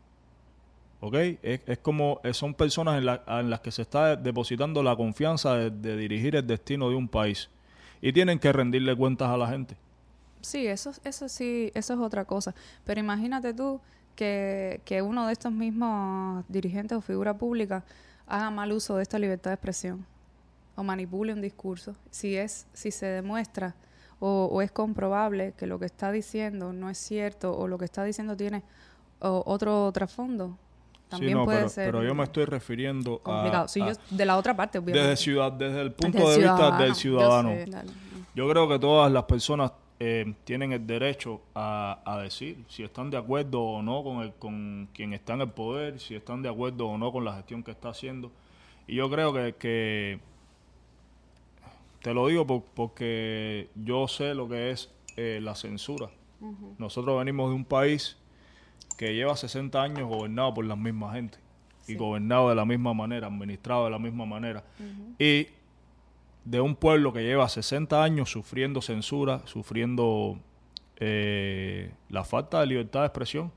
[1.01, 1.15] ¿Ok?
[1.41, 5.55] Es, es como, eh, son personas en, en, las que se está depositando la confianza
[5.55, 7.49] de, dirigir el destino de un país
[8.01, 9.75] y tienen que rendirle cuentas a la gente.
[10.41, 12.55] Sí, eso, eso sí, eso es otra cosa.
[12.85, 13.81] Pero imagínate tú
[14.15, 17.83] que, que uno de estos mismos dirigentes o figura pública
[18.27, 20.05] haga mal uso de esta libertad de expresión.
[20.75, 23.75] o manipule un discurso, si es, si se demuestra
[24.19, 27.85] o, o es comprobable que lo que está diciendo no es cierto o lo que
[27.85, 28.63] está diciendo tiene
[29.19, 30.57] o, otro trasfondo,
[31.11, 33.65] también sí, no, puede pero, ser pero yo me estoy refiriendo complicado.
[33.65, 35.07] a, Sí, a- yo- de la otra parte, obviamente.
[35.09, 37.51] desde ciudad desde el punto de vista del ciudadano.
[38.33, 43.11] Yo creo que todas las personas eh, tienen el derecho a, a decir si están
[43.11, 46.49] de acuerdo o no con, el, con quien está en el poder, si están de
[46.49, 48.31] acuerdo o no con la gestión que está haciendo.
[48.87, 50.19] Y yo creo que, que
[52.01, 56.09] te lo digo por- porque yo sé lo que es eh, la censura.
[56.79, 58.17] Nosotros venimos de un país
[59.01, 61.39] que lleva 60 años gobernado por la misma gente
[61.87, 64.63] y gobernado de la misma manera, administrado de la misma manera.
[65.17, 65.47] Y
[66.45, 70.37] de un pueblo que lleva 60 años sufriendo censura, sufriendo
[70.97, 73.51] eh, la falta de libertad de expresión.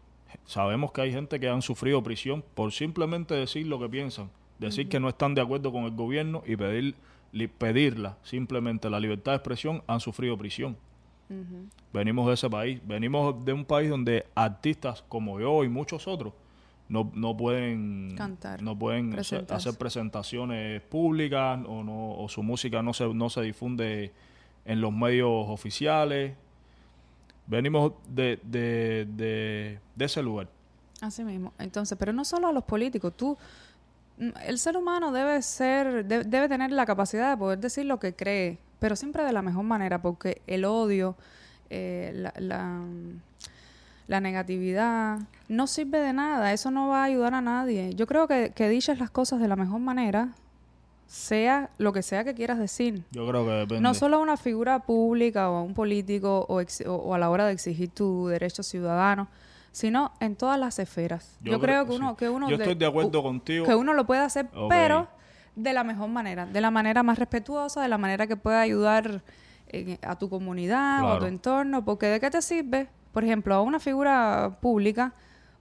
[0.46, 4.88] Sabemos que hay gente que han sufrido prisión por simplemente decir lo que piensan, decir
[4.88, 6.94] que no están de acuerdo con el gobierno y pedir,
[7.33, 10.76] li- pedirla, simplemente la libertad de expresión, han sufrido prisión.
[11.92, 16.33] Venimos de ese país, venimos de un país donde artistas como yo y muchos otros
[16.88, 19.68] no, no pueden Cantar, no pueden hacer, presentarse.
[19.68, 24.12] hacer presentaciones públicas o no o su música no se no se difunde
[24.66, 26.35] en los medios oficiales.
[27.47, 30.49] Venimos de, de, de, de ese lugar.
[31.01, 31.53] Así mismo.
[31.59, 33.37] Entonces, pero no solo a los políticos, tú,
[34.18, 37.99] mm, el ser humano debe ser, de- debe tener la capacidad de poder decir lo
[38.01, 41.17] que cree, pero siempre de la mejor manera, porque el odio,
[41.71, 42.81] eh, la, la,
[44.07, 47.95] la negatividad, no sirve de nada, eso no va a ayudar a nadie.
[47.95, 50.29] Yo creo que, que dichas las cosas de la mejor manera,
[51.07, 53.05] sea lo que sea que quieras decir.
[53.13, 53.81] Yo creo que depende.
[53.81, 57.19] No solo a una figura pública o a un político o, ex- o- o a
[57.19, 59.29] la hora de exigir tu derecho ciudadano,
[59.71, 61.37] sino en todas las esferas.
[61.43, 61.97] Yo, creo, que sí.
[61.99, 63.67] uno, que uno Yo estoy de acuerdo u- contigo.
[63.67, 65.09] que uno lo puede hacer, pero
[65.57, 69.23] de la mejor manera, de la manera más respetuosa, de la manera que pueda ayudar
[69.69, 72.88] en- a tu comunidad o a tu entorno, porque ¿de qué te sirve?
[73.12, 75.12] Por ejemplo, a una figura pública,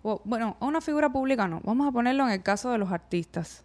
[0.02, 2.92] o, bueno, a una figura pública no, vamos a ponerlo en el caso de los
[2.92, 3.64] artistas.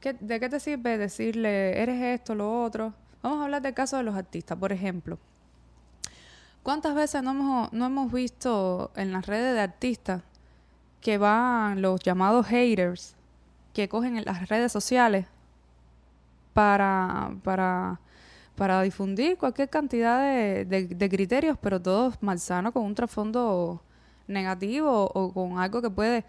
[0.00, 2.92] ¿Qué- ¿De qué te sirve decirle, eres esto, lo otro?
[3.22, 5.18] Vamos a hablar del caso de los artistas, por ejemplo.
[6.62, 10.22] ¿Cuántas veces no hemos, no hemos visto en las redes de artistas
[11.00, 13.16] que van los llamados haters,
[13.74, 15.26] que cogen en las redes sociales
[16.52, 18.00] para, para,
[18.56, 23.82] para difundir cualquier cantidad de, de- criterios, pero todos malsanos con un trasfondo
[24.28, 26.24] negativo o con algo que puede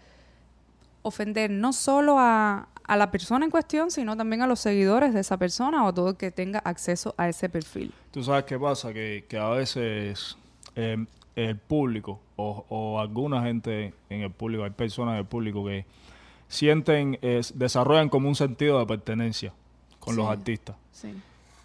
[1.02, 5.20] ofender no solo a, a la persona en cuestión, sino también a los seguidores de
[5.20, 7.92] esa persona o a todo el que tenga acceso a ese perfil.
[8.10, 10.36] Tú sabes qué pasa, que, que a veces
[10.76, 11.04] eh,
[11.36, 15.84] el público o, alguna gente en el público, hay personas en el público que
[16.48, 19.52] sienten, es- desarrollan como un sentido de pertenencia
[20.04, 20.76] con los artistas.
[20.92, 21.14] Sí.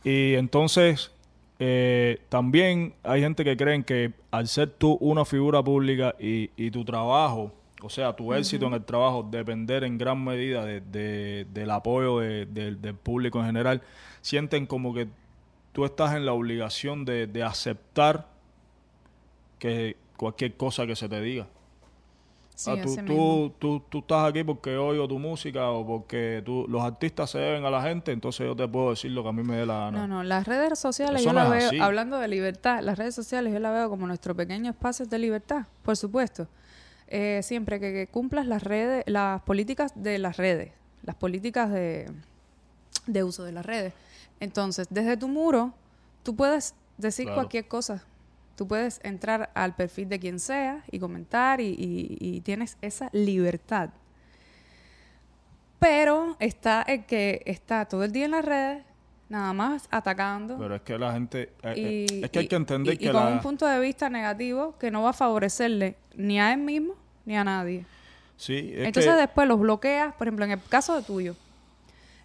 [0.03, 1.11] Y entonces
[1.59, 6.71] eh, también hay gente que creen que al ser tú una figura pública y, y
[6.71, 11.45] tu trabajo, o sea, tu éxito en el trabajo, depender en gran medida de- de-
[11.53, 13.81] del apoyo de- de- del público en general,
[14.21, 15.07] sienten como que
[15.73, 18.27] tú estás en la obligación de, de aceptar
[19.59, 21.47] que cualquier cosa que se te diga.
[22.59, 26.65] Sí, Ah, tú, tú, tú, tú estás aquí porque oigo tu música o porque tú,
[26.67, 29.31] los artistas se deben a la gente, entonces yo te puedo decir lo que a
[29.31, 29.99] mí me dé la gana.
[30.05, 31.79] No, no, las redes sociales Eso yo no las veo, así.
[31.79, 35.67] hablando de libertad, las redes sociales yo las veo como nuestro pequeño espacio de libertad,
[35.83, 36.47] por supuesto.
[37.07, 42.11] Eh, siempre que, que cumplas las redes, las políticas de las redes, las políticas de,
[43.07, 43.93] de uso de las redes.
[44.41, 45.73] Entonces, desde tu muro,
[46.23, 47.37] tú puedes decir Claro.
[47.37, 48.03] cualquier cosa.
[48.59, 53.07] Tú puedes entrar al perfil de quien sea y comentar y, y- y tienes esa
[53.13, 53.89] libertad.
[55.79, 58.83] Pero está el que está todo el día en las redes,
[59.29, 60.57] nada más atacando.
[60.57, 61.53] Pero es que la gente...
[61.63, 61.73] eh,
[62.09, 63.31] y, eh, es que hay que y- entender y- y que con la...
[63.31, 66.95] un punto de vista negativo que no va a favorecerle ni a él mismo
[67.25, 67.85] ni a nadie.
[68.35, 69.21] Sí, es Entonces que...
[69.21, 71.33] después los bloqueas, por ejemplo, en el caso de tuyo.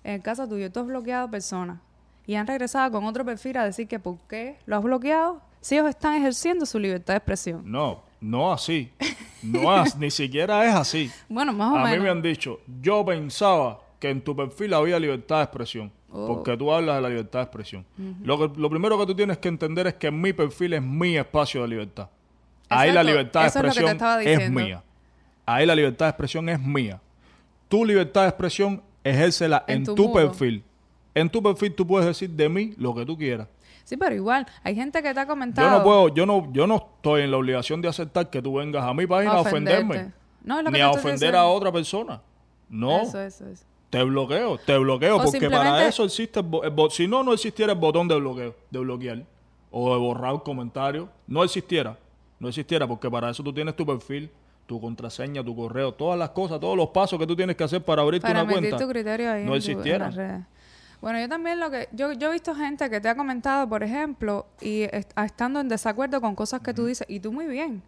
[0.03, 1.79] En el caso tuyo, tú has bloqueado personas
[2.27, 5.77] y han regresado con otro perfil a decir que por qué lo has bloqueado si
[5.77, 7.63] ellos están ejerciendo su libertad de expresión.
[7.65, 8.91] No, no así.
[9.43, 11.11] No es, ni siquiera es así.
[11.29, 12.05] Bueno, más o A mí menos.
[12.05, 15.91] me han dicho, yo pensaba que en tu perfil había libertad de expresión.
[16.11, 16.27] Oh.
[16.27, 17.87] Porque tú hablas de la libertad de expresión.
[18.23, 21.17] lo, que- lo primero que tú tienes que entender es que mi perfil es mi
[21.17, 22.09] espacio de libertad.
[22.69, 24.83] Ahí la libertad de eso expresión es mía.
[25.47, 27.01] Ahí la libertad de expresión es mía.
[27.69, 30.63] Tu libertad de expresión ejércela en, En tu tu, perfil.
[31.15, 33.49] En tu perfil tú puedes decir de mí lo que tú quieras.
[33.85, 35.69] Sí, pero igual, hay gente que te ha comentado.
[35.69, 38.55] Yo no puedo, yo no, yo no estoy en la obligación de aceptar que tú
[38.55, 40.13] vengas a mi página a, ofenderme.
[40.43, 42.21] No, es lo que ni a ofender a otra persona.
[42.69, 43.03] No.
[43.03, 43.65] Eso, eso, eso.
[43.91, 47.23] te bloqueo, te bloqueo, O porque para eso existe el, bo- el bo- si no,
[47.23, 49.23] no existiera el botón de bloqueo, de bloquear,
[49.71, 51.97] o de borrar comentarios, no existiera,
[52.41, 54.31] no existiera, porque para eso tú tienes tu perfil,
[54.67, 57.83] tu contraseña, tu correo, todas las cosas, todos los pasos que tú tienes que hacer
[57.85, 58.79] para abrirte para una cuenta.
[58.79, 60.11] tu criterio ahí no existiera.
[61.05, 61.87] Bueno, yo también lo que...
[61.93, 65.69] Yo, yo he visto gente que te ha comentado, por ejemplo, y est- estando en
[65.69, 67.83] desacuerdo con cosas que tú dices, y tú muy bien.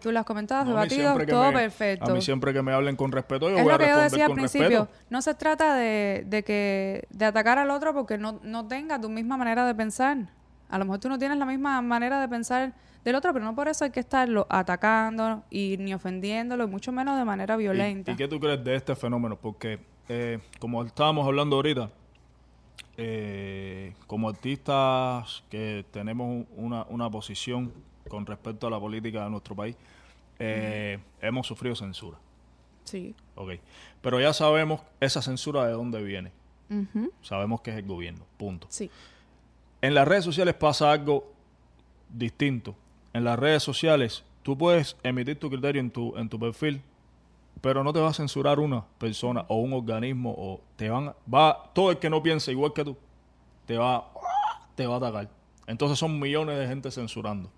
[0.00, 2.10] Tú las has comentado, No, debatido, todo me- perfecto.
[2.10, 3.90] A mí siempre que me hablen con respeto, yo es voy a lo que yo
[3.90, 4.68] responder decía al principio.
[4.84, 5.06] respeto.
[5.10, 9.10] No se trata de, de que de atacar al otro porque no, no tenga tu
[9.10, 10.16] misma manera de pensar.
[10.70, 12.72] A lo mejor tú no tienes la misma manera de pensar
[13.04, 16.90] del otro, pero no por eso hay que estarlo atacando y ni ofendiéndolo, y mucho
[16.90, 18.12] menos de manera ¿Y- violenta.
[18.12, 19.36] ¿Y, qué tú crees de este fenómeno?
[19.36, 21.90] Porque, eh, como estábamos hablando ahorita,
[22.96, 27.72] eh, como artistas que tenemos un- una, una posición
[28.08, 29.76] con respecto a la política de nuestro país,
[30.38, 32.18] eh, hemos sufrido censura.
[32.84, 33.14] Sí.
[33.36, 33.52] Ok.
[34.00, 36.32] Pero ya sabemos esa censura de dónde viene.
[37.20, 38.24] Sabemos que es el gobierno.
[38.38, 38.66] Punto.
[38.70, 38.90] Sí.
[39.82, 41.30] En las redes sociales pasa algo
[42.08, 42.74] distinto.
[43.12, 46.80] En las redes sociales tú puedes emitir tu criterio en tu, en tu perfil,
[47.60, 51.70] pero no te va a censurar una persona o un organismo o te van va
[51.74, 52.96] todo el que no piense igual que tú
[53.66, 54.08] te va
[54.74, 55.28] te va a atacar.
[55.66, 57.50] Entonces son millones de gente censurando.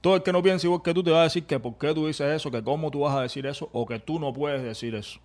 [0.00, 1.94] Todo el que no piense igual que tú te va a decir que por qué
[1.94, 4.62] tú dices eso, que cómo tú vas a decir eso o que tú no puedes
[4.62, 5.20] decir eso.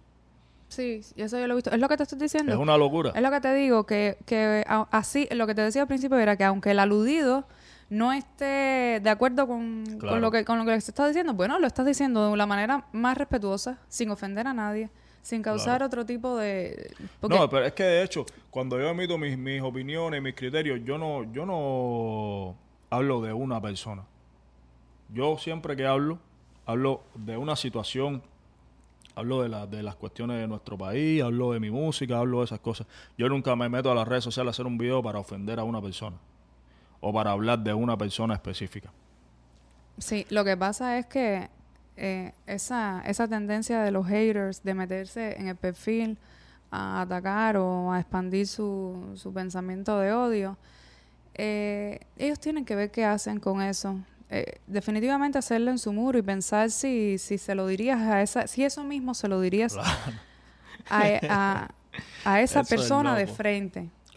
[0.69, 1.71] Sí, eso yo lo he visto.
[1.71, 2.51] Es lo que te estoy diciendo.
[2.51, 3.11] Es una locura.
[3.15, 6.35] Es lo que te digo, que, que así, lo que te decía al principio era
[6.35, 7.45] que aunque el aludido
[7.89, 11.67] no esté de acuerdo con, lo que con lo que se está diciendo, bueno, lo
[11.67, 14.89] estás diciendo de la manera más respetuosa, sin ofender a nadie,
[15.21, 15.85] sin causar Claro.
[15.87, 16.93] otro tipo de...
[17.21, 20.81] porque- No, pero es que de hecho, cuando yo emito mis, mis opiniones, mis criterios,
[20.83, 22.55] yo no, yo no
[22.89, 24.03] hablo de una persona.
[25.13, 26.19] Yo siempre que hablo,
[26.65, 28.21] hablo de una situación,
[29.15, 32.45] hablo de, la- de las cuestiones de nuestro país, hablo de mi música, hablo de
[32.45, 32.85] esas cosas.
[33.17, 35.63] Yo nunca me meto a las redes sociales a hacer un video para ofender a
[35.63, 36.17] una persona
[37.01, 38.91] o para hablar de una persona específica.
[39.97, 41.49] Sí, lo que pasa es que
[41.95, 46.17] eh, esa, esa tendencia de los haters de meterse en el perfil
[46.69, 50.57] a atacar o a expandir su, su pensamiento de odio,
[51.33, 53.99] eh, ellos tienen que ver qué hacen con eso.
[54.29, 58.45] Eh, definitivamente hacerlo en su muro y pensar si, si se lo dirías a esa,
[58.47, 59.75] si eso mismo se lo dirías
[60.89, 61.67] a, a-
[62.25, 63.37] a esa es persona de loco.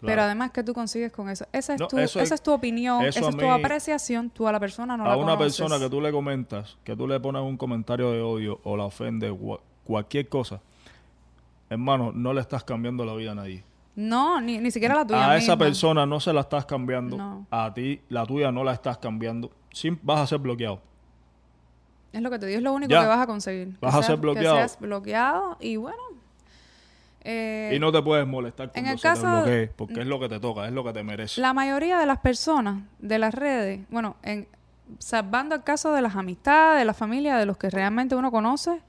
[0.01, 1.45] Pero además, ¿qué tú consigues con eso?
[1.53, 4.29] Esa es, No, tu, eso esa es- es tu opinión, esa a es tu apreciación.
[4.31, 5.57] Tú a la persona no a la una conoces.
[5.59, 8.85] persona que tú le comentas, que tú le pones un comentario de odio o la
[8.85, 10.59] ofende, gua- cualquier cosa,
[11.69, 13.63] hermano, no le estás cambiando la vida a nadie.
[13.95, 17.45] No, ni, ni siquiera la tuya a esa persona no se la estás cambiando, No.
[17.51, 20.81] a ti la tuya no la estás cambiando, Sim- vas a ser bloqueado.
[22.13, 23.01] Es lo que te digo, es lo único Ya.
[23.01, 23.77] que vas a conseguir.
[23.79, 24.55] Vas Que a ser bloqueado.
[24.55, 25.97] Que seas bloqueado y bueno.
[27.23, 30.07] Eh, y no te puedes molestar en cuando el se te caso- bloquee, porque es
[30.07, 31.39] lo que te toca, es lo que te merece.
[31.41, 34.47] La mayoría de las personas de las redes, bueno, en,
[34.99, 38.81] salvando el caso de las amistades, de la familia, de los que realmente uno conoce,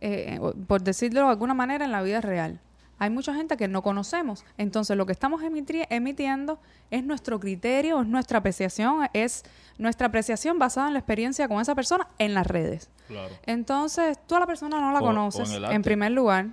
[0.00, 2.60] eh, por decirlo de alguna manera, en la vida real.
[3.00, 4.44] Hay mucha gente que no conocemos.
[4.56, 6.58] Entonces, lo que estamos emitiendo
[6.90, 9.44] es nuestro criterio, es nuestra apreciación, es
[9.78, 12.90] nuestra apreciación basada en la experiencia con esa persona en las redes.
[13.06, 13.32] Claro.
[13.46, 16.46] Entonces, tú a la persona no la O- en conoces, el en, primer lugar.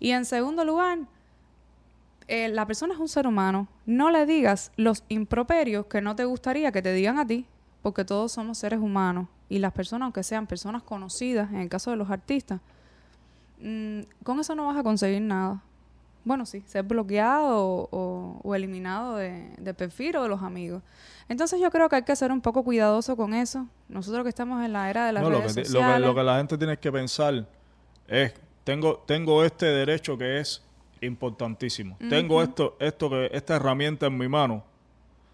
[0.00, 0.98] Y en segundo lugar,
[2.28, 3.68] eh, la persona es un ser humano.
[3.86, 7.46] No le digas los improperios que no te gustaría que te digan a ti,
[7.82, 9.28] porque todos somos seres humanos.
[9.48, 12.60] Y las personas, aunque sean personas conocidas, en el caso de los artistas,
[13.60, 15.62] mm, con eso no vas a conseguir nada.
[16.24, 20.82] Bueno, sí, ser bloqueado o, o- o eliminado de, de perfil o de los amigos.
[21.28, 23.66] Entonces yo creo que hay que ser un poco cuidadoso con eso.
[23.88, 26.14] Nosotros que estamos en la era de las No, lo, redes que, lo, que, lo
[26.14, 27.46] que la gente tiene que pensar
[28.06, 28.34] es,
[28.68, 30.62] tengo, tengo este derecho que es
[31.00, 31.96] importantísimo.
[32.10, 34.62] Tengo esto, esto que, esta herramienta en mi mano.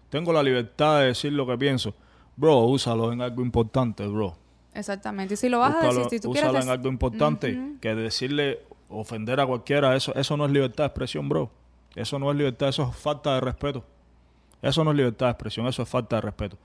[0.09, 1.93] Tengo la libertad de decir lo que pienso.
[2.37, 4.37] Bro, úsalo en algo importante, bro.
[4.73, 5.33] Exactamente.
[5.33, 6.65] Y si lo vas a decir, si tú úsalo quieres...
[6.65, 7.73] en algo importante.
[7.81, 11.51] Que decirle, ofender a cualquiera, eso, eso no es libertad de expresión, bro.
[11.93, 13.83] Eso no es libertad, eso es falta de respeto.
[14.61, 16.57] Eso no es libertad de expresión, eso es falta de respeto.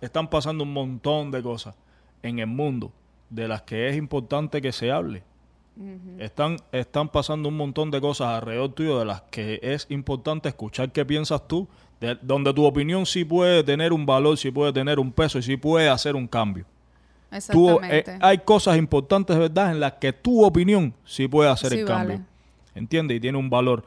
[0.00, 1.76] Están pasando un montón de cosas
[2.24, 2.90] en el mundo
[3.30, 5.22] de las que es importante que se hable.
[6.18, 10.92] Están, están pasando un montón de cosas alrededor tuyo de las que es importante escuchar
[10.92, 11.66] qué piensas tú,
[12.00, 15.42] de- donde tu opinión sí puede tener un valor, sí puede tener un peso y
[15.42, 16.64] sí puede hacer un cambio.
[17.50, 18.18] Tú, eh, Exactamente.
[18.20, 22.16] hay cosas importantes, ¿verdad?, en las que tu opinión sí puede hacer Sí, el cambio.
[22.18, 22.26] vale.
[22.74, 23.16] ¿Entiendes?
[23.16, 23.84] Y tiene un valor.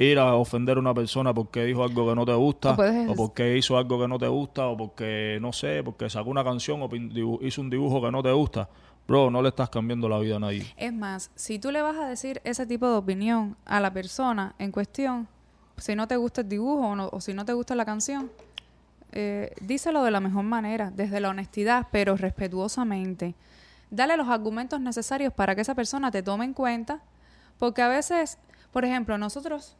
[0.00, 3.08] Ir a ofender a una persona porque dijo algo que no te gusta, O puedes-
[3.08, 6.42] o porque hizo algo que no te gusta, o porque, no sé, porque sacó una
[6.44, 6.88] canción o
[7.42, 8.68] hizo un dibujo que no te gusta.
[9.08, 10.72] Bro, no le estás cambiando la vida a nadie.
[10.76, 14.54] Es más, si tú le vas a decir ese tipo de opinión a la persona
[14.58, 15.26] en cuestión,
[15.78, 18.30] si no te gusta el dibujo o, no- o si no te gusta la canción,
[19.12, 23.34] eh, díselo de la mejor manera, desde la honestidad, pero respetuosamente.
[23.90, 27.00] Dale los argumentos necesarios para que esa persona te tome en cuenta,
[27.58, 28.36] porque a veces,
[28.72, 29.76] por ejemplo, nosotros,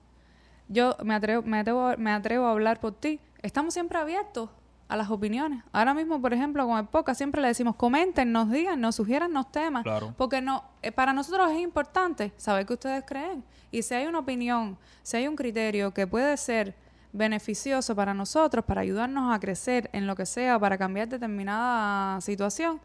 [0.69, 4.49] yo me atrevo, me atrevo, me atrevo a hablar por ti, estamos siempre abiertos
[4.89, 5.63] a las opiniones.
[5.73, 9.33] Ahora mismo, por ejemplo, con el podcast siempre le decimos, comenten, nos digan, nos sugieran
[9.35, 10.15] los temas, Claro.
[10.17, 13.45] porque no, eh, para nosotros es importante saber qué ustedes creen.
[13.71, 16.75] Y si hay una opinión, si hay un criterio que puede ser
[17.13, 22.81] beneficioso para nosotros, para ayudarnos a crecer en lo que sea, para cambiar determinada situación,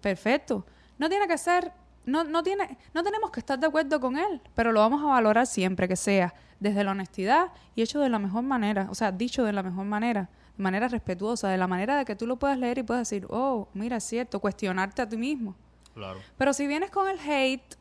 [0.00, 0.66] perfecto.
[0.98, 1.72] No tiene que ser,
[2.04, 5.06] no, no tiene, no tenemos que estar de acuerdo con él, pero lo vamos a
[5.06, 9.10] valorar siempre que sea desde la honestidad y hecho de la mejor manera, o sea,
[9.12, 10.28] dicho de la mejor manera,
[10.60, 13.68] manera respetuosa, de la manera de que tú lo puedas leer y puedas decir, oh,
[13.74, 15.54] mira, es cierto, cuestionarte a ti mismo.
[15.94, 16.18] Claro.
[16.38, 17.76] Pero si vienes con el hate,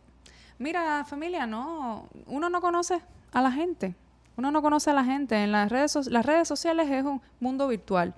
[0.57, 3.01] mira, familia, no, uno no conoce
[3.31, 3.95] a la gente.
[4.37, 5.43] Uno no conoce a la gente.
[5.43, 8.13] En las redes, so- las redes sociales es un mundo virtual,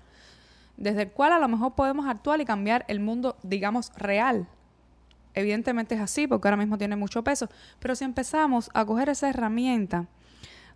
[0.78, 4.48] desde el cual a lo mejor podemos actuar y cambiar el mundo, digamos, real.
[5.34, 7.48] Evidentemente es así, porque ahora mismo tiene mucho peso.
[7.80, 10.08] Pero si empezamos a coger esa herramienta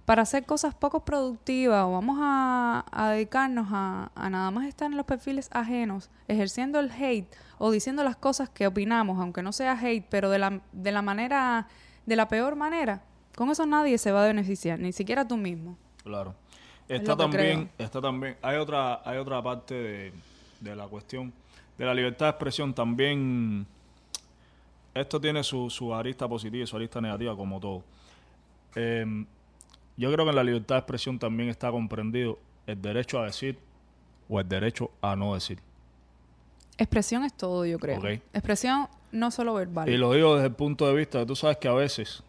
[0.05, 4.89] para hacer cosas poco productivas o vamos a, a dedicarnos a, a nada más estar
[4.89, 7.27] en los perfiles ajenos, ejerciendo el hate
[7.57, 11.01] o diciendo las cosas que opinamos, aunque no sea hate, pero de la, de la
[11.01, 11.67] manera,
[12.05, 13.01] de la peor manera,
[13.35, 15.77] con eso nadie se va a beneficiar, ni siquiera tú mismo.
[16.03, 16.35] Claro.
[16.87, 20.13] Es Está también, está también, hay otra, hay otra parte de,
[20.59, 21.33] de la cuestión
[21.77, 23.65] de la libertad de expresión también.
[24.93, 27.83] Esto tiene su, su arista positiva y su arista negativa, como todo.
[28.75, 29.25] Eh,
[29.97, 33.57] yo creo que en la libertad de expresión también está comprendido el derecho a decir
[34.27, 35.59] o el derecho a no decir.
[36.77, 37.99] Expresión es todo, yo creo.
[37.99, 38.05] Ok.
[38.33, 39.87] Expresión no solo verbal.
[39.87, 42.23] Y lo digo desde el punto de vista de tú sabes que a veces,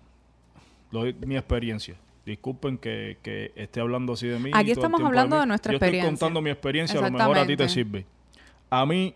[0.92, 4.50] lo mi experiencia, disculpen que, que esté hablando así de mí.
[4.54, 6.10] Aquí estamos hablando de nuestra Yo experiencia.
[6.10, 8.06] estoy contando mi experiencia, a lo mejor a ti te sirve.
[8.70, 9.14] A mí,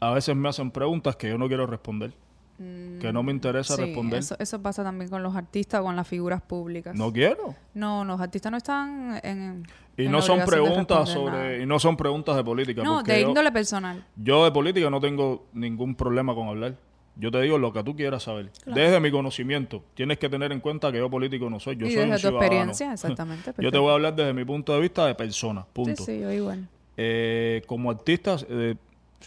[0.00, 2.12] a veces me hacen preguntas que yo no quiero responder,
[2.58, 4.18] que no me interesa Mm, Sí, responder.
[4.20, 6.94] Eso, eso pasa también con los artistas o con las figuras públicas.
[6.94, 7.54] No quiero.
[7.74, 9.66] No, los artistas no están en.
[9.96, 11.56] Y en no son preguntas sobre, nada.
[11.58, 12.82] y no son preguntas de política.
[12.82, 14.04] No, de yo- índole personal.
[14.16, 16.76] Yo de política no tengo ningún problema con hablar.
[17.16, 18.50] Yo te digo lo que tú quieras saber.
[18.64, 19.84] Desde mi conocimiento.
[19.94, 21.76] Tienes que tener en cuenta que yo político no soy.
[21.76, 22.42] Yo y soy un desde tu ciudadano.
[22.46, 23.52] experiencia, exactamente.
[23.58, 25.66] Yo te voy a hablar desde mi punto de vista de persona.
[25.72, 26.04] Punto.
[26.04, 26.66] Sí, sí, yo igual.
[26.96, 28.76] Eh, como artista, eh,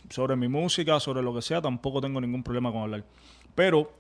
[0.10, 3.04] sobre mi música, sobre lo que sea, tampoco tengo ningún problema con hablar.
[3.54, 3.92] Pero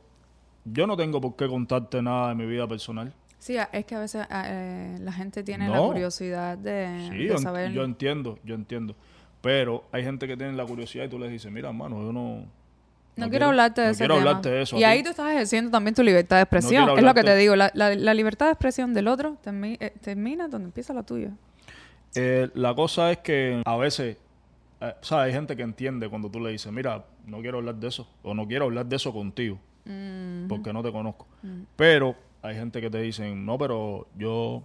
[0.65, 3.13] yo no tengo por qué contarte nada de mi vida personal.
[3.39, 7.71] Sí, es que a veces eh, la gente tiene la curiosidad de, Sí, de saber.
[7.71, 8.95] yo entiendo, yo entiendo.
[9.41, 12.45] Pero hay gente que tiene la curiosidad y tú les dices, mira, hermano, yo no...
[13.15, 14.29] no, quiero hablarte de no ese quiero tema.
[14.29, 14.75] hablarte de eso.
[14.77, 16.85] Y ahí tú estás ejerciendo también tu libertad de expresión.
[16.85, 17.55] quiero es lo que te digo.
[17.55, 21.29] La, la- la libertad de expresión del otro termi- eh, termina donde empieza la tuya.
[22.15, 24.17] Eh, la cosa es que a veces,
[24.89, 25.27] eh, ¿sabes?
[25.27, 28.33] Hay gente que entiende cuando tú le dices, mira, no quiero hablar de eso, o
[28.33, 31.27] no quiero hablar de eso contigo, Mm, porque no te conozco.
[31.75, 34.63] Pero hay gente que te dicen, no, pero yo,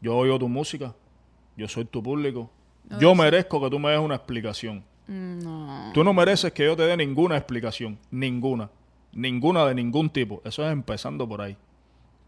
[0.00, 0.92] yo oigo tu música,
[1.56, 2.50] yo soy tu público,
[2.98, 4.82] yo merezco que tú me des una explicación.
[5.06, 5.90] mm, no.
[5.94, 8.70] Tú no mereces que yo te dé ninguna explicación, ninguna,
[9.12, 10.42] ninguna de ningún tipo.
[10.44, 11.56] Eso es empezando por ahí.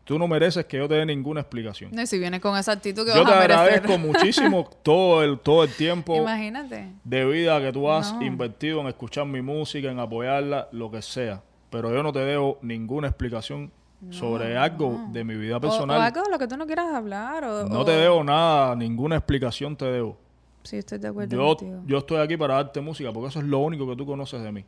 [0.04, 1.90] Tú no mereces que yo te dé ninguna explicación.
[1.92, 3.60] No, y si vienes con esa actitud que Yo vas te a merecer.
[3.60, 6.88] agradezco muchísimo todo el, todo el tiempo Imagínate.
[7.04, 8.22] de vida que tú has No.
[8.22, 11.40] invertido en escuchar mi música, en apoyarla, lo que sea.
[11.70, 13.70] Pero yo no te debo ninguna explicación
[14.10, 16.00] sobre algo de mi vida O, o personal.
[16.02, 17.44] algo de lo que tú no quieras hablar.
[17.44, 20.18] O, no o- te debo nada, ninguna explicación te debo.
[20.64, 21.82] Sí, estoy de acuerdo Yo, contigo.
[21.86, 24.50] yo estoy aquí para darte música porque eso es lo único que tú conoces de
[24.50, 24.64] mí.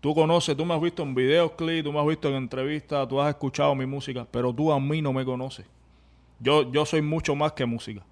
[0.00, 3.06] Tú conoces, tú me has visto en videos, clips, tú me has visto en entrevistas,
[3.06, 5.66] tú has escuchado mi música, pero tú a mí no me conoces.
[6.38, 8.02] Yo, yo soy mucho más que música.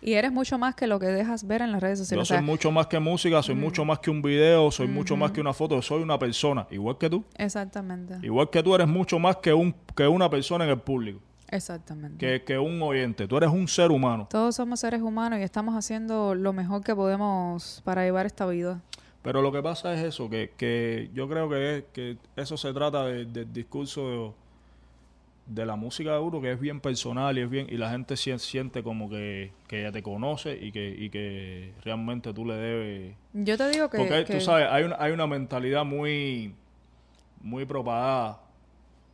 [0.00, 2.28] Y eres mucho más que lo que dejas ver en las redes Yo sociales.
[2.28, 5.16] soy o sea, mucho más que música, soy mucho más que un video, soy mucho
[5.16, 7.24] más que una foto, soy una persona, igual que tú.
[7.36, 8.14] exactamente.
[8.22, 11.18] Igual que tú eres mucho más que, un, que una persona en el público,
[11.50, 12.18] Exactamente.
[12.18, 13.26] que, que un oyente.
[13.26, 14.28] Tú eres un ser humano.
[14.30, 18.80] Todos somos seres humanos y estamos haciendo lo mejor que podemos para llevar esta vida.
[19.28, 22.72] Pero lo que pasa es eso, que, que yo creo que, es- que eso se
[22.72, 24.32] trata de- del discurso
[25.46, 27.90] de, de la música de uno, que es bien personal y es bien y la
[27.90, 32.46] gente sien- siente como que, que ya te conoce y que, y que realmente tú
[32.46, 33.14] le debes...
[33.34, 33.98] Yo te digo que...
[33.98, 36.54] Porque tú sabes, hay una, hay una mentalidad muy,
[37.42, 38.40] muy propagada,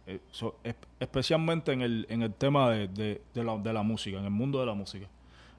[0.06, 3.82] eh, so- es- especialmente en el, en el tema de, de, de la, de la
[3.82, 5.08] música, en el mundo de la música.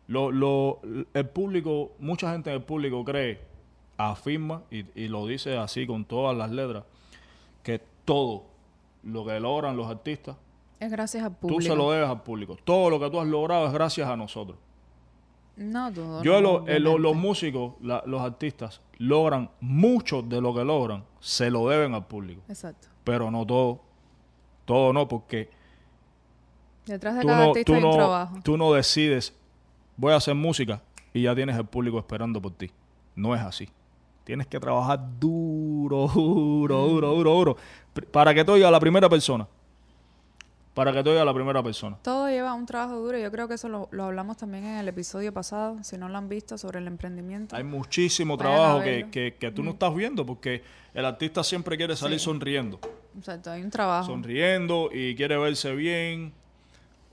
[0.08, 0.80] Lo, lo,
[1.14, 3.54] el público, mucha gente en el público cree
[3.98, 6.84] afirma y, y lo dice así con todas las letras,
[7.64, 8.44] que todo
[9.04, 10.36] lo que logran los artistas,
[10.80, 11.60] Es gracias al público.
[11.62, 12.58] tú se lo debes al público.
[12.64, 14.58] Todo lo que tú has logrado es gracias a nosotros.
[15.58, 16.22] No, todo.
[16.24, 21.06] Yo, lo- eh, lo- los músicos, la- los artistas, logran mucho de lo que logran,
[21.22, 22.42] se lo deben al público.
[22.50, 22.88] Exacto.
[23.06, 23.82] Pero no todo.
[24.66, 25.50] Todo no, porque
[26.86, 28.36] Detrás de tú cada no, artista tú, hay un trabajo.
[28.44, 29.34] tú no decides,
[29.98, 30.82] voy a hacer música
[31.14, 32.70] y ya tienes el público esperando por ti.
[33.16, 33.70] No es así.
[34.26, 37.58] Tienes que trabajar duro, duro, duro, duro, duro.
[38.12, 39.48] Para que te oiga la primera persona.
[40.74, 41.96] Para que te oiga la primera persona.
[42.02, 43.18] Todo lleva un trabajo duro.
[43.18, 46.18] Yo creo que eso lo, lo hablamos también en el episodio pasado, si no lo
[46.18, 47.56] han visto, sobre el emprendimiento.
[47.56, 50.64] Hay muchísimo Vayan trabajo que, que, que tú no estás viendo porque
[50.94, 52.26] el artista siempre quiere salir Sí.
[52.26, 52.80] sonriendo.
[53.18, 54.08] Exacto, hay un trabajo.
[54.08, 56.34] sonriendo y quiere verse bien.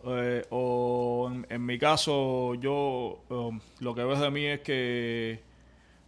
[0.07, 5.41] eh, o en, en mi caso, yo um, lo que ves de mí es que,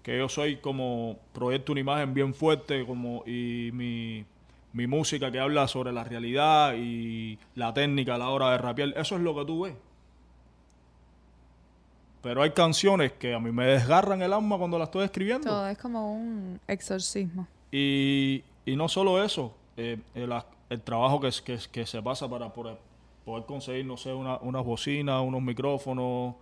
[0.04, 4.24] que yo soy como proyecto una imagen bien fuerte como y mi,
[4.72, 8.92] mi música que habla sobre la realidad y la técnica a la hora de rapear,
[8.96, 9.74] eso es lo que tú ves.
[12.22, 15.48] Pero hay canciones que a mí me desgarran el alma cuando las estoy escribiendo.
[15.48, 17.46] Todo es como un exorcismo.
[17.70, 20.32] Y, y no solo eso, eh, el,
[20.70, 22.78] el trabajo que, es- que, que se pasa para poder,
[23.26, 26.34] poder conseguir, no sé, una, unas bocinas, unos micrófonos,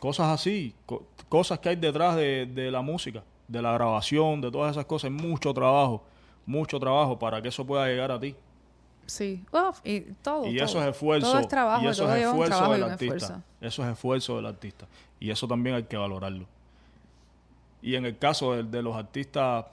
[0.00, 4.50] cosas así, co- cosas que hay detrás de, de la música, de la grabación, de
[4.50, 6.02] todas esas cosas, mucho trabajo,
[6.46, 8.34] mucho trabajo para que eso pueda llegar a ti.
[9.06, 9.42] Sí.
[9.44, 9.74] Y todo.
[9.84, 10.44] y todo.
[10.46, 13.14] eso es esfuerzo, Todo es trabajo, y eso todo es esfuerzo del artista.
[13.16, 13.42] esfuerzo.
[13.60, 14.86] Eso es esfuerzo del artista.
[15.20, 16.46] Y eso también hay que valorarlo.
[17.82, 19.66] Y en el caso de, de los artistas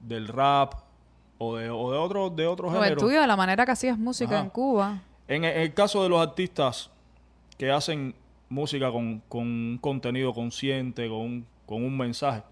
[0.00, 0.74] del rap
[1.38, 3.02] o de, o de otros de otros O el géneros.
[3.02, 4.44] tuyo, de la manera que hacías música Ajá.
[4.44, 4.98] en Cuba.
[5.28, 6.90] En, el- en el caso de los artistas
[7.56, 8.14] que hacen
[8.48, 12.42] música con, con un contenido consciente, con un, con un mensaje,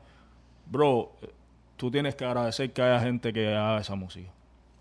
[0.71, 1.13] bro,
[1.77, 4.31] tú tienes que agradecer que haya gente que haga esa música.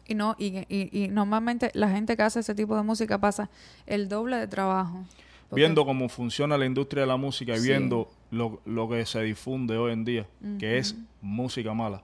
[0.08, 3.50] Y no y, y, y normalmente la gente que hace ese tipo de música pasa
[3.88, 5.04] el doble de trabajo.
[5.50, 7.68] Porque- Viendo cómo funciona la industria de la música y Sí.
[7.70, 10.26] viendo lo, lo que se difunde hoy en día,
[10.60, 12.02] que es música mala.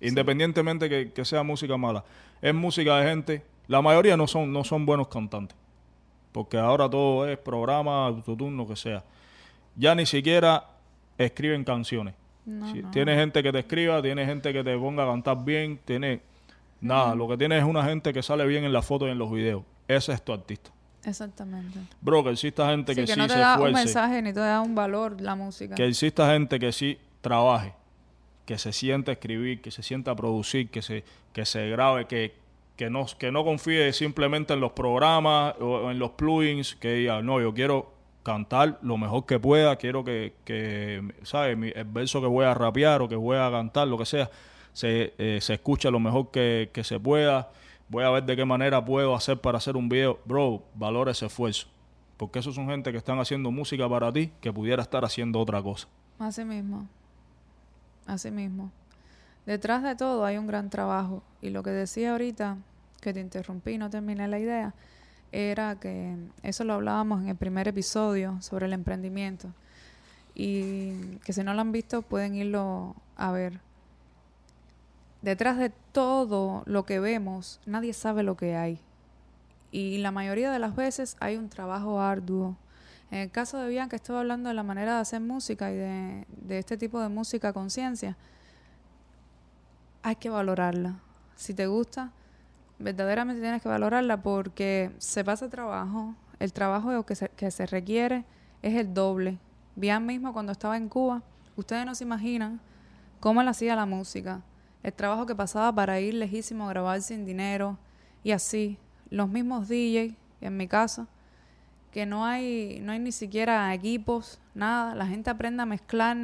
[0.00, 2.04] Independientemente que, que sea música mala,
[2.40, 5.56] es música de gente, la mayoría no son, no son buenos cantantes,
[6.32, 9.04] porque ahora todo es programa, autotune, lo que sea.
[9.76, 10.64] Ya ni siquiera
[11.16, 12.14] escriben canciones.
[12.44, 12.90] No, Si no.
[12.90, 16.20] Tiene gente que te escriba, tiene gente que te ponga a cantar bien, tiene
[16.80, 19.18] nada, lo que tiene es una gente que sale bien en las fotos y en
[19.18, 19.62] los videos.
[19.86, 20.70] Ese es tu artista.
[21.04, 21.78] Exactamente.
[22.00, 24.32] Bro, que exista gente Sí, que, que, sí no te se da un mensaje ni
[24.32, 25.74] te da un valor la música.
[25.74, 27.72] que exista gente que sí trabaje,
[28.44, 32.06] que se sienta a escribir, que se sienta a producir, que se, que se grabe,
[32.06, 32.34] que,
[32.78, 37.20] que, no, que no confíe simplemente en los programas o, en los plugins, que diga,
[37.22, 41.58] no, yo quiero cantar lo mejor que pueda, quiero que, que ¿sabes?
[41.74, 44.30] El verso que voy a rapear o que voy a cantar, lo que sea,
[44.72, 47.50] se, eh, se escucha lo mejor que, que se pueda.
[47.88, 50.20] Voy a ver de qué manera puedo hacer para hacer un video.
[50.24, 51.66] Bro, valora ese esfuerzo.
[52.16, 55.60] Porque esos son gente que están haciendo música para ti que pudiera estar haciendo otra
[55.60, 55.88] cosa.
[56.20, 56.86] Así mismo.
[58.06, 58.70] Así mismo.
[59.48, 61.22] Detrás de todo hay un gran trabajo.
[61.40, 62.58] Y lo que decía ahorita,
[63.00, 64.74] que te interrumpí, no terminé la idea,
[65.32, 69.54] era que eso lo hablábamos en el primer episodio sobre el emprendimiento.
[70.34, 73.60] Y que si no lo han visto, pueden irlo a ver.
[75.22, 78.78] Detrás de todo lo que vemos, nadie sabe lo que hay.
[79.70, 82.58] Y la mayoría de las veces hay un trabajo arduo.
[83.10, 86.26] En el caso de Bianca, estoy hablando de la manera de hacer música y de,
[86.50, 88.18] este tipo de música a conciencia.
[90.08, 91.00] Hay que valorarla.
[91.36, 92.12] Si te gusta,
[92.78, 96.14] verdaderamente tienes que valorarla porque se pasa trabajo.
[96.38, 98.24] El trabajo que se, que se requiere
[98.62, 99.36] es el doble.
[99.76, 101.22] Bian mismo cuando estaba en Cuba,
[101.56, 102.58] ustedes no se imaginan
[103.20, 104.40] cómo él hacía la música.
[104.82, 107.76] El trabajo que pasaba para ir lejísimo a grabar sin dinero
[108.24, 108.78] y así.
[109.10, 111.06] Los mismos DJs, en mi caso,
[111.92, 114.94] que no hay, no hay ni siquiera equipos, nada.
[114.94, 116.16] La gente aprende a mezclar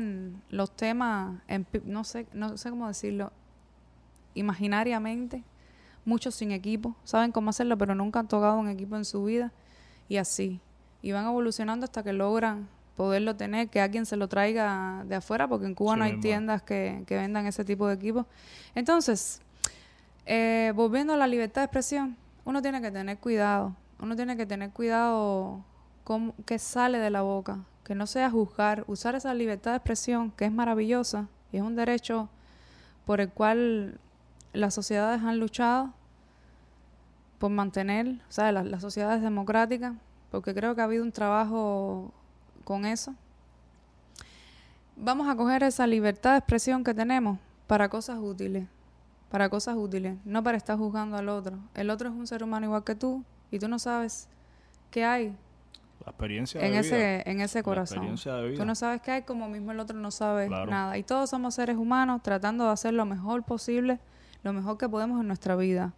[0.48, 3.30] los temas, en, no sé, no sé cómo decirlo,
[4.34, 5.42] imaginariamente,
[6.04, 9.52] muchos sin equipo, saben cómo hacerlo, pero nunca han tocado un equipo en su vida
[10.08, 10.60] y así.
[11.02, 15.48] Y van evolucionando hasta que logran poderlo tener, que alguien se lo traiga de afuera,
[15.48, 18.26] porque en Cuba Sí no hay tiendas que, que vendan ese tipo de equipos.
[18.74, 19.40] Entonces,
[20.26, 23.74] eh, volviendo a la libertad de expresión, uno tiene que tener cuidado.
[23.98, 25.64] Uno tiene que tener cuidado
[26.04, 27.64] con qué sale de la boca.
[27.84, 28.84] Que no sea juzgar.
[28.86, 32.28] Usar esa libertad de expresión, que es maravillosa y es un derecho
[33.04, 34.00] por el cual
[34.54, 35.92] las sociedades han luchado
[37.38, 39.94] por mantener, o sea, las, las sociedades democráticas,
[40.30, 42.12] porque creo que ha habido un trabajo
[42.64, 43.14] con eso.
[44.96, 48.66] vamos a coger esa libertad de expresión que tenemos para cosas útiles,
[49.30, 51.58] para cosas útiles, no para estar juzgando al otro.
[51.74, 54.28] El otro es un ser humano igual que tú y tú no sabes
[54.90, 55.36] qué hay
[56.04, 57.22] La experiencia en de ese, vida.
[57.26, 58.14] en ese corazón.
[58.56, 60.70] Tú no sabes qué hay como mismo el otro no sabe Claro.
[60.70, 60.96] nada.
[60.98, 63.98] Y todos somos seres humanos tratando de hacer lo mejor posible,
[64.44, 65.92] lo mejor que podemos en nuestra vida.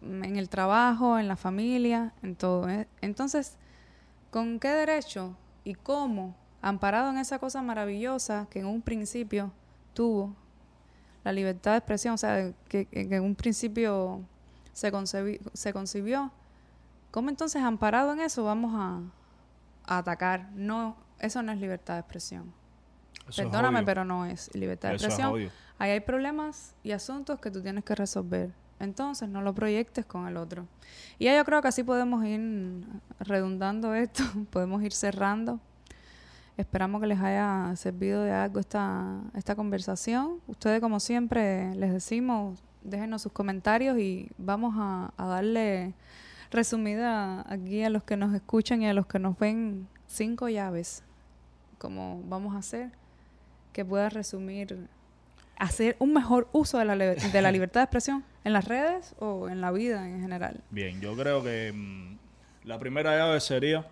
[0.00, 2.68] En el trabajo, en la familia, en todo.
[2.68, 2.88] ¿eh?
[3.00, 3.56] Entonces,
[4.30, 9.52] ¿con qué derecho y cómo, amparado en esa cosa maravillosa que en un principio
[9.94, 10.34] tuvo
[11.22, 14.22] la libertad de expresión, o sea, que, que en un principio
[14.72, 16.32] se, concebi- se concibió,
[17.12, 18.98] ¿cómo entonces amparado en eso vamos a,
[19.86, 20.50] a atacar?
[20.54, 22.52] No, eso no es libertad de expresión.
[23.28, 25.50] Eso Perdóname, pero no es libertad de es expresión.
[25.78, 28.50] Ahí hay problemas y asuntos que tú tienes que resolver.
[28.78, 30.66] Entonces, no lo proyectes con el otro.
[31.18, 32.84] Y ya yo creo que así podemos ir
[33.20, 35.60] redundando esto, podemos ir cerrando.
[36.56, 40.40] Esperamos que les haya servido de algo esta, esta conversación.
[40.46, 45.94] Ustedes, como siempre, les decimos, déjenos sus comentarios y vamos a, a darle
[46.50, 51.02] resumida aquí a los que nos escuchan y a los que nos ven cinco llaves,
[51.78, 52.90] como vamos a hacer,
[53.72, 54.86] que pueda resumir,
[55.58, 59.48] hacer un mejor uso de la, de la libertad de expresión en las redes o
[59.48, 60.60] en la vida en general.
[60.70, 62.16] Bien, yo creo que mm,
[62.64, 63.86] la primera llave sería,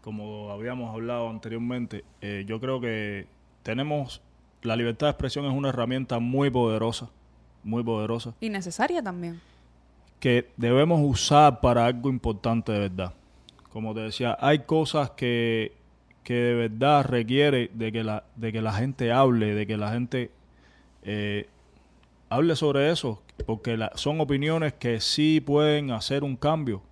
[0.00, 3.26] como habíamos hablado anteriormente, eh, yo creo que
[3.62, 4.20] tenemos,
[4.62, 7.08] la libertad de expresión es una herramienta muy poderosa,
[7.62, 9.40] muy poderosa, Y necesaria también.
[10.18, 13.14] que debemos usar para algo importante de verdad.
[13.70, 15.72] Como te decía, hay cosas que,
[16.24, 19.92] que de verdad requiere de que la, de que la gente hable, de que la
[19.92, 20.30] gente
[21.02, 21.48] eh,
[22.28, 26.82] hable sobre eso, porque la- son opiniones que sí pueden hacer un cambio,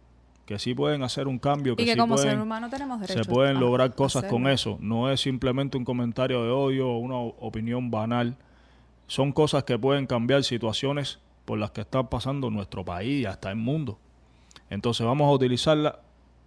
[0.46, 3.00] que sí pueden hacer un cambio, que, Y que sí como pueden, ser humano tenemos
[3.00, 4.78] derecho se pueden a lograr cosas con eso.
[4.80, 8.36] No es simplemente un comentario de odio o una opinión banal.
[9.06, 13.50] Son cosas que pueden cambiar situaciones por las que está pasando nuestro país y hasta
[13.50, 13.98] el mundo.
[14.70, 16.00] Entonces vamos a utilizarla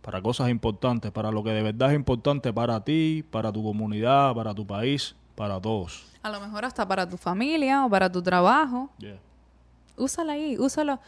[0.04, 4.36] para cosas importantes, para lo que de verdad es importante para ti, para tu comunidad,
[4.36, 6.12] para tu país, para todos.
[6.22, 8.90] A lo mejor hasta para tu familia o para tu trabajo.
[8.98, 9.18] Yeah.
[9.96, 11.00] Úsala ahí, úsalo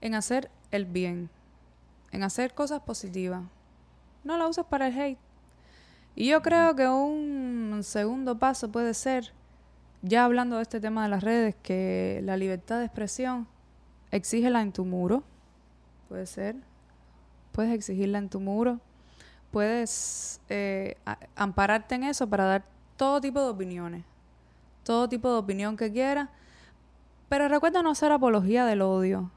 [0.00, 1.30] en hacer el bien,
[2.12, 3.42] en hacer cosas positivas.
[4.22, 5.18] No la uses para el hate.
[6.14, 9.32] Y yo creo que un segundo paso puede ser,
[10.02, 13.48] ya hablando de este tema de las redes, que la libertad de expresión,
[14.12, 15.24] exígela en tu muro.
[16.08, 16.56] Puede ser.
[17.52, 18.80] Puedes exigirla en tu muro.
[19.50, 20.96] Puedes eh,
[21.36, 22.64] ampararte en eso para dar
[22.96, 24.04] todo tipo de opiniones.
[24.84, 26.28] Todo tipo de opinión que quieras.
[27.28, 29.30] Pero recuerda no hacer apología del odio,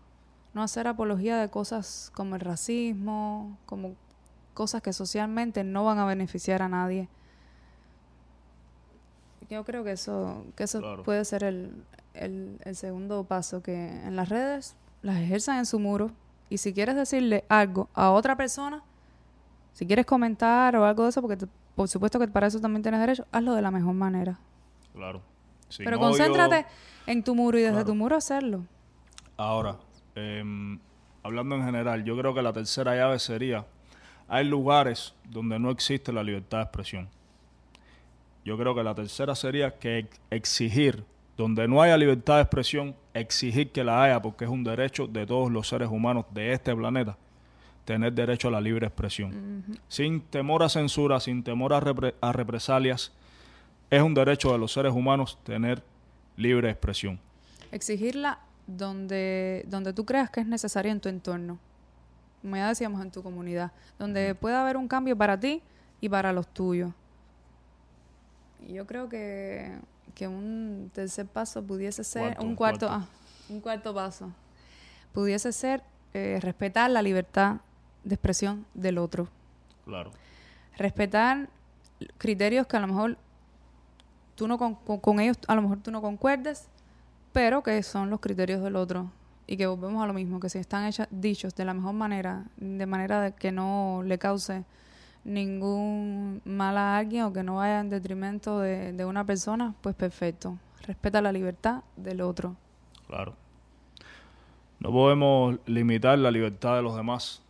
[0.54, 3.96] no hacer apología de cosas como el racismo, como
[4.54, 7.08] cosas que socialmente no van a beneficiar a nadie.
[9.50, 11.04] Yo creo que eso, que eso Claro.
[11.04, 13.74] puede ser el, el, el segundo paso, que
[14.06, 16.12] en las redes las ejerzan en su muro
[16.50, 18.82] y si quieres decirle algo a otra persona,
[19.74, 22.82] si quieres comentar o algo de eso, porque te- por supuesto que para eso también
[22.82, 24.40] tienes derecho, hazlo de la mejor manera.
[24.94, 25.22] Claro.
[25.70, 26.66] Sin Pero odio- concéntrate
[27.08, 27.88] en tu muro y desde Claro.
[27.88, 28.64] tu muro hacerlo.
[29.36, 29.76] Ahora,
[30.16, 30.80] em,
[31.24, 33.66] hablando en general, yo creo que la tercera llave sería,
[34.30, 37.10] hay lugares donde no existe la libertad de expresión.
[38.46, 41.04] Yo creo que la tercera sería que ex- exigir,
[41.38, 45.26] donde no haya libertad de expresión, exigir que la haya, porque es un derecho de
[45.26, 47.18] todos los seres humanos de este planeta,
[47.84, 49.64] tener derecho a la libre expresión.
[49.88, 53.12] Sin temor a censura, sin temor a, repre- a represalias,
[53.90, 55.84] es un derecho de los seres humanos tener
[56.38, 57.20] libre expresión.
[57.72, 61.60] Exigirla donde, donde tú creas que es necesario en tu entorno.
[62.42, 63.72] Como ya decíamos, en tu comunidad.
[64.00, 65.62] Donde pueda haber un cambio para ti
[66.02, 66.92] y para los tuyos.
[68.68, 69.78] Y yo creo que,
[70.16, 73.06] que un tercer paso pudiese ser, Cuarto, un cuarto, cuarto.
[73.06, 74.32] ah, un cuarto paso,
[75.14, 77.58] pudiese ser eh, respetar la libertad
[78.04, 79.28] de expresión del otro.
[79.86, 80.12] Claro.
[80.78, 81.48] respetar
[82.18, 83.18] criterios que a lo mejor
[84.36, 86.68] tú no con, con- con ellos a lo mejor tú no concuerdes
[87.32, 89.12] pero que son los criterios del otro
[89.48, 92.46] y que volvemos a lo mismo que si están hechas, dichos de la mejor manera
[92.58, 94.64] de manera de que no le cause
[95.26, 99.96] ningún mal a alguien o que no vaya en detrimento de, de una persona pues
[99.96, 100.58] perfecto
[100.88, 102.56] respeta la libertad del otro
[103.08, 103.36] Claro.
[104.80, 107.42] No podemos limitar la libertad de los demás.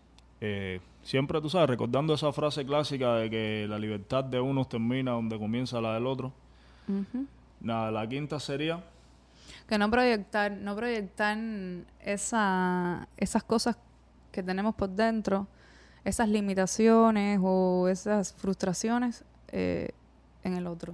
[0.42, 5.12] Eh, siempre, tú sabes, recordando esa frase clásica de que la libertad de unos termina
[5.12, 6.32] donde comienza la del otro.
[7.62, 8.84] Nada, la quinta sería,
[9.68, 11.36] que no proyectar, no proyectar
[12.00, 13.76] esa, esas cosas
[14.32, 15.48] que tenemos por dentro,
[16.06, 19.90] esas limitaciones o esas frustraciones eh,
[20.44, 20.94] en el otro.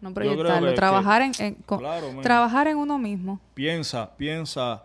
[0.00, 1.32] No proyectarlo, que- trabajar en,
[1.66, 3.40] Claro, trabajar en uno mismo.
[3.54, 4.84] piensa, piensa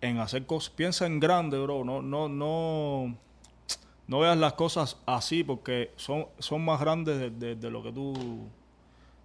[0.00, 1.84] en hacer cosas, piensa en grande, bro.
[1.84, 3.14] No, no, no,
[4.06, 7.92] no veas las cosas así porque son, son más grandes de, de- de lo que
[7.92, 8.14] tú,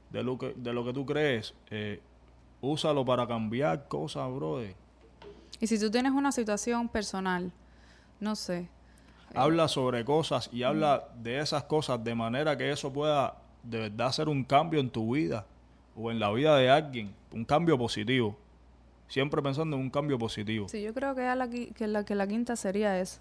[0.09, 1.53] de lo que, de lo que tú crees.
[1.71, 2.01] Eh,
[2.59, 4.61] úsalo para cambiar cosas, bro.
[5.61, 7.53] Y si tú tienes una situación personal,
[8.19, 8.69] no sé,
[9.35, 14.07] Habla sobre cosas y habla de esas cosas de manera que eso pueda de verdad
[14.07, 15.45] hacer un cambio en tu vida
[15.95, 18.37] o en la vida de alguien, un cambio positivo.
[19.07, 20.67] Siempre pensando en un cambio positivo.
[20.69, 23.19] Sí, yo creo que la, que la, que la quinta sería eso.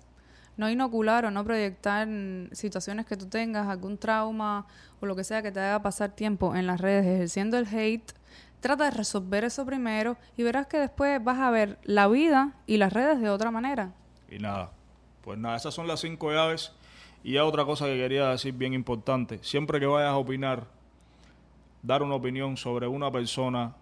[0.56, 2.08] No inocular o no proyectar
[2.52, 4.66] situaciones que tú tengas, algún trauma
[5.00, 8.12] o lo que sea que te haga pasar tiempo en las redes ejerciendo el hate.
[8.60, 12.76] Trata de resolver eso primero y verás que después vas a ver la vida y
[12.76, 13.92] las redes de otra manera.
[14.30, 14.70] Y nada,
[15.24, 16.72] pues nada, esas son las cinco llaves.
[17.22, 19.38] Y hay otra cosa que quería decir bien importante.
[19.42, 20.66] Siempre que vayas a opinar,
[21.82, 23.74] dar una opinión sobre una persona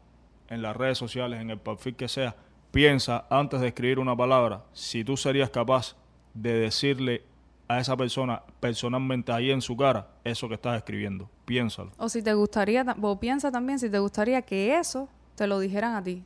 [0.49, 2.37] en las redes sociales, en el perfil que sea,
[2.71, 5.97] piensa antes de escribir una palabra si tú serías capaz
[6.35, 7.25] de decirle
[7.69, 11.29] a esa persona personalmente ahí en su cara eso que estás escribiendo.
[11.45, 11.91] Piénsalo.
[11.97, 15.59] O si te gustaría, ta- o piensa también si te gustaría que eso te lo
[15.59, 16.23] dijeran a ti.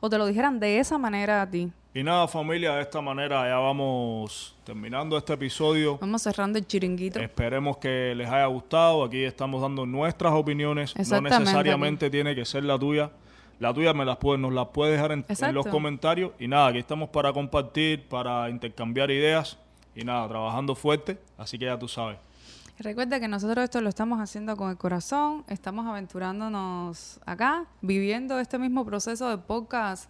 [0.00, 1.72] O te lo dijeran de esa manera a ti.
[1.98, 5.98] Y nada, familia, de esta manera ya vamos terminando este episodio.
[5.98, 7.18] Vamos cerrando el chiringuito.
[7.18, 9.02] Esperemos que les haya gustado.
[9.02, 10.94] Aquí estamos dando nuestras opiniones.
[11.10, 13.10] No necesariamente tiene que ser la tuya.
[13.58, 16.30] La tuya me las puede, nos las puedes dejar en, en los comentarios.
[16.38, 19.58] Y nada, aquí estamos para compartir, para intercambiar ideas.
[19.96, 21.18] Y nada, trabajando fuerte.
[21.36, 22.16] Así que ya tú sabes.
[22.78, 28.56] Recuerda que nosotros esto lo estamos haciendo con el corazón, estamos aventurándonos acá, viviendo este
[28.56, 30.08] mismo proceso de podcast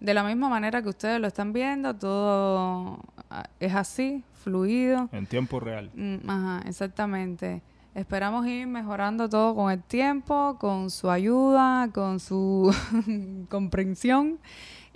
[0.00, 2.98] de la misma manera que ustedes lo están viendo, todo
[3.30, 5.08] ah, es así, fluido.
[5.12, 5.90] En tiempo real.
[5.94, 7.62] Mm, Ajá, exactamente.
[7.94, 12.72] Esperamos ir mejorando todo con el tiempo, con su ayuda, con su
[13.48, 14.38] comprensión.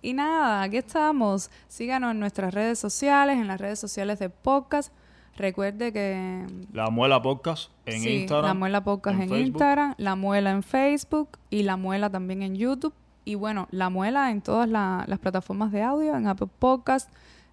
[0.01, 1.51] Y nada, aquí estamos.
[1.69, 4.93] Síganos en nuestras redes sociales, en las redes sociales de podcast.
[5.37, 8.47] Recuerde que La Muela Podcast en Sí, Instagram.
[8.47, 9.35] La Muela Podcast en.
[9.35, 12.93] Instagram, La Muela en Facebook y La Muela también en YouTube.
[13.25, 17.11] Y bueno, La Muela en todas la- las plataformas de audio, en Apple Podcast,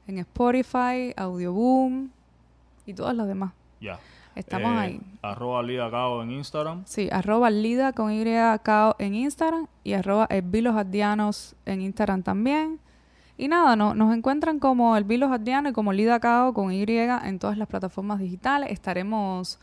[0.07, 2.09] en Spotify, Audioboom
[2.86, 3.53] y todas las demás.
[3.80, 3.99] Ya.
[4.36, 5.01] Estamos Eh, ahí.
[5.22, 6.84] Arroba Lida Cao en Instagram.
[6.86, 8.24] Sí, arroba Lida con Y
[8.63, 12.80] cao en Instagram y arroba Elvilos Ardianos en Instagram también.
[13.38, 17.39] Y nada, no, nos encuentran como Elvilos Ardiano y como Lida Cao con Y en
[17.39, 18.72] todas las plataformas digitales.
[18.72, 19.59] Estaremos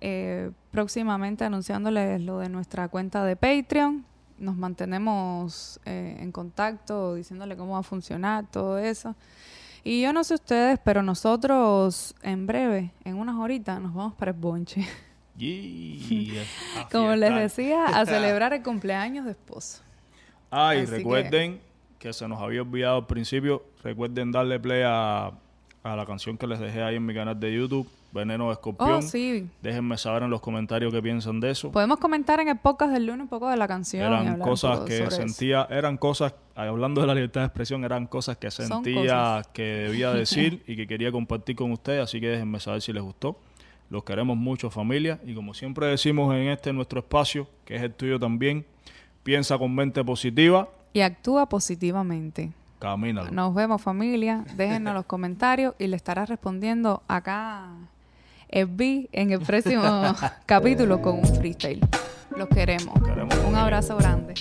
[0.00, 4.04] eh, próximamente anunciándoles lo de nuestra cuenta de Patreon.
[4.40, 9.14] Nos mantenemos eh, en contacto, diciéndole cómo va a funcionar todo eso.
[9.84, 14.32] Y yo no sé ustedes, pero nosotros en breve, en unas horitas, nos vamos para
[14.32, 14.86] el bonche.
[15.40, 16.44] Yeah.
[16.92, 19.80] Como les decía, a celebrar el cumpleaños de esposo.
[20.50, 21.60] Ah, y Así que- recuerden
[21.98, 22.12] que...
[22.12, 23.62] se nos había olvidado al principio.
[23.82, 25.28] Recuerden darle play a,
[25.82, 28.90] a la canción que les dejé ahí en mi canal de YouTube, Veneno de Escorpión.
[28.90, 29.48] Oh, sí.
[29.62, 31.70] Déjenme saber en los comentarios qué piensan de eso.
[31.70, 34.04] Podemos comentar en el podcast del lunes un poco de la canción.
[34.04, 35.10] eran cosas que eso.
[35.10, 39.46] sentía, eran cosas, hablando de la libertad de expresión, eran cosas que sentía cosas.
[39.48, 43.02] que debía decir y que quería compartir con ustedes, así que déjenme saber si les
[43.02, 43.38] gustó.
[43.90, 47.92] Los queremos mucho, familia, y como siempre decimos en este nuestro espacio, que es el
[47.92, 48.64] tuyo también,
[49.22, 52.52] piensa con mente positiva, Y actúa positivamente.
[52.80, 53.30] camínalo.
[53.30, 54.44] Nos vemos familia.
[54.56, 57.68] Déjenos los comentarios y le estará respondiendo acá
[58.52, 60.14] FB en el próximo
[60.46, 61.80] capítulo con un freestyle.
[62.36, 62.94] Los queremos.
[63.02, 64.34] queremos, Un abrazo grande.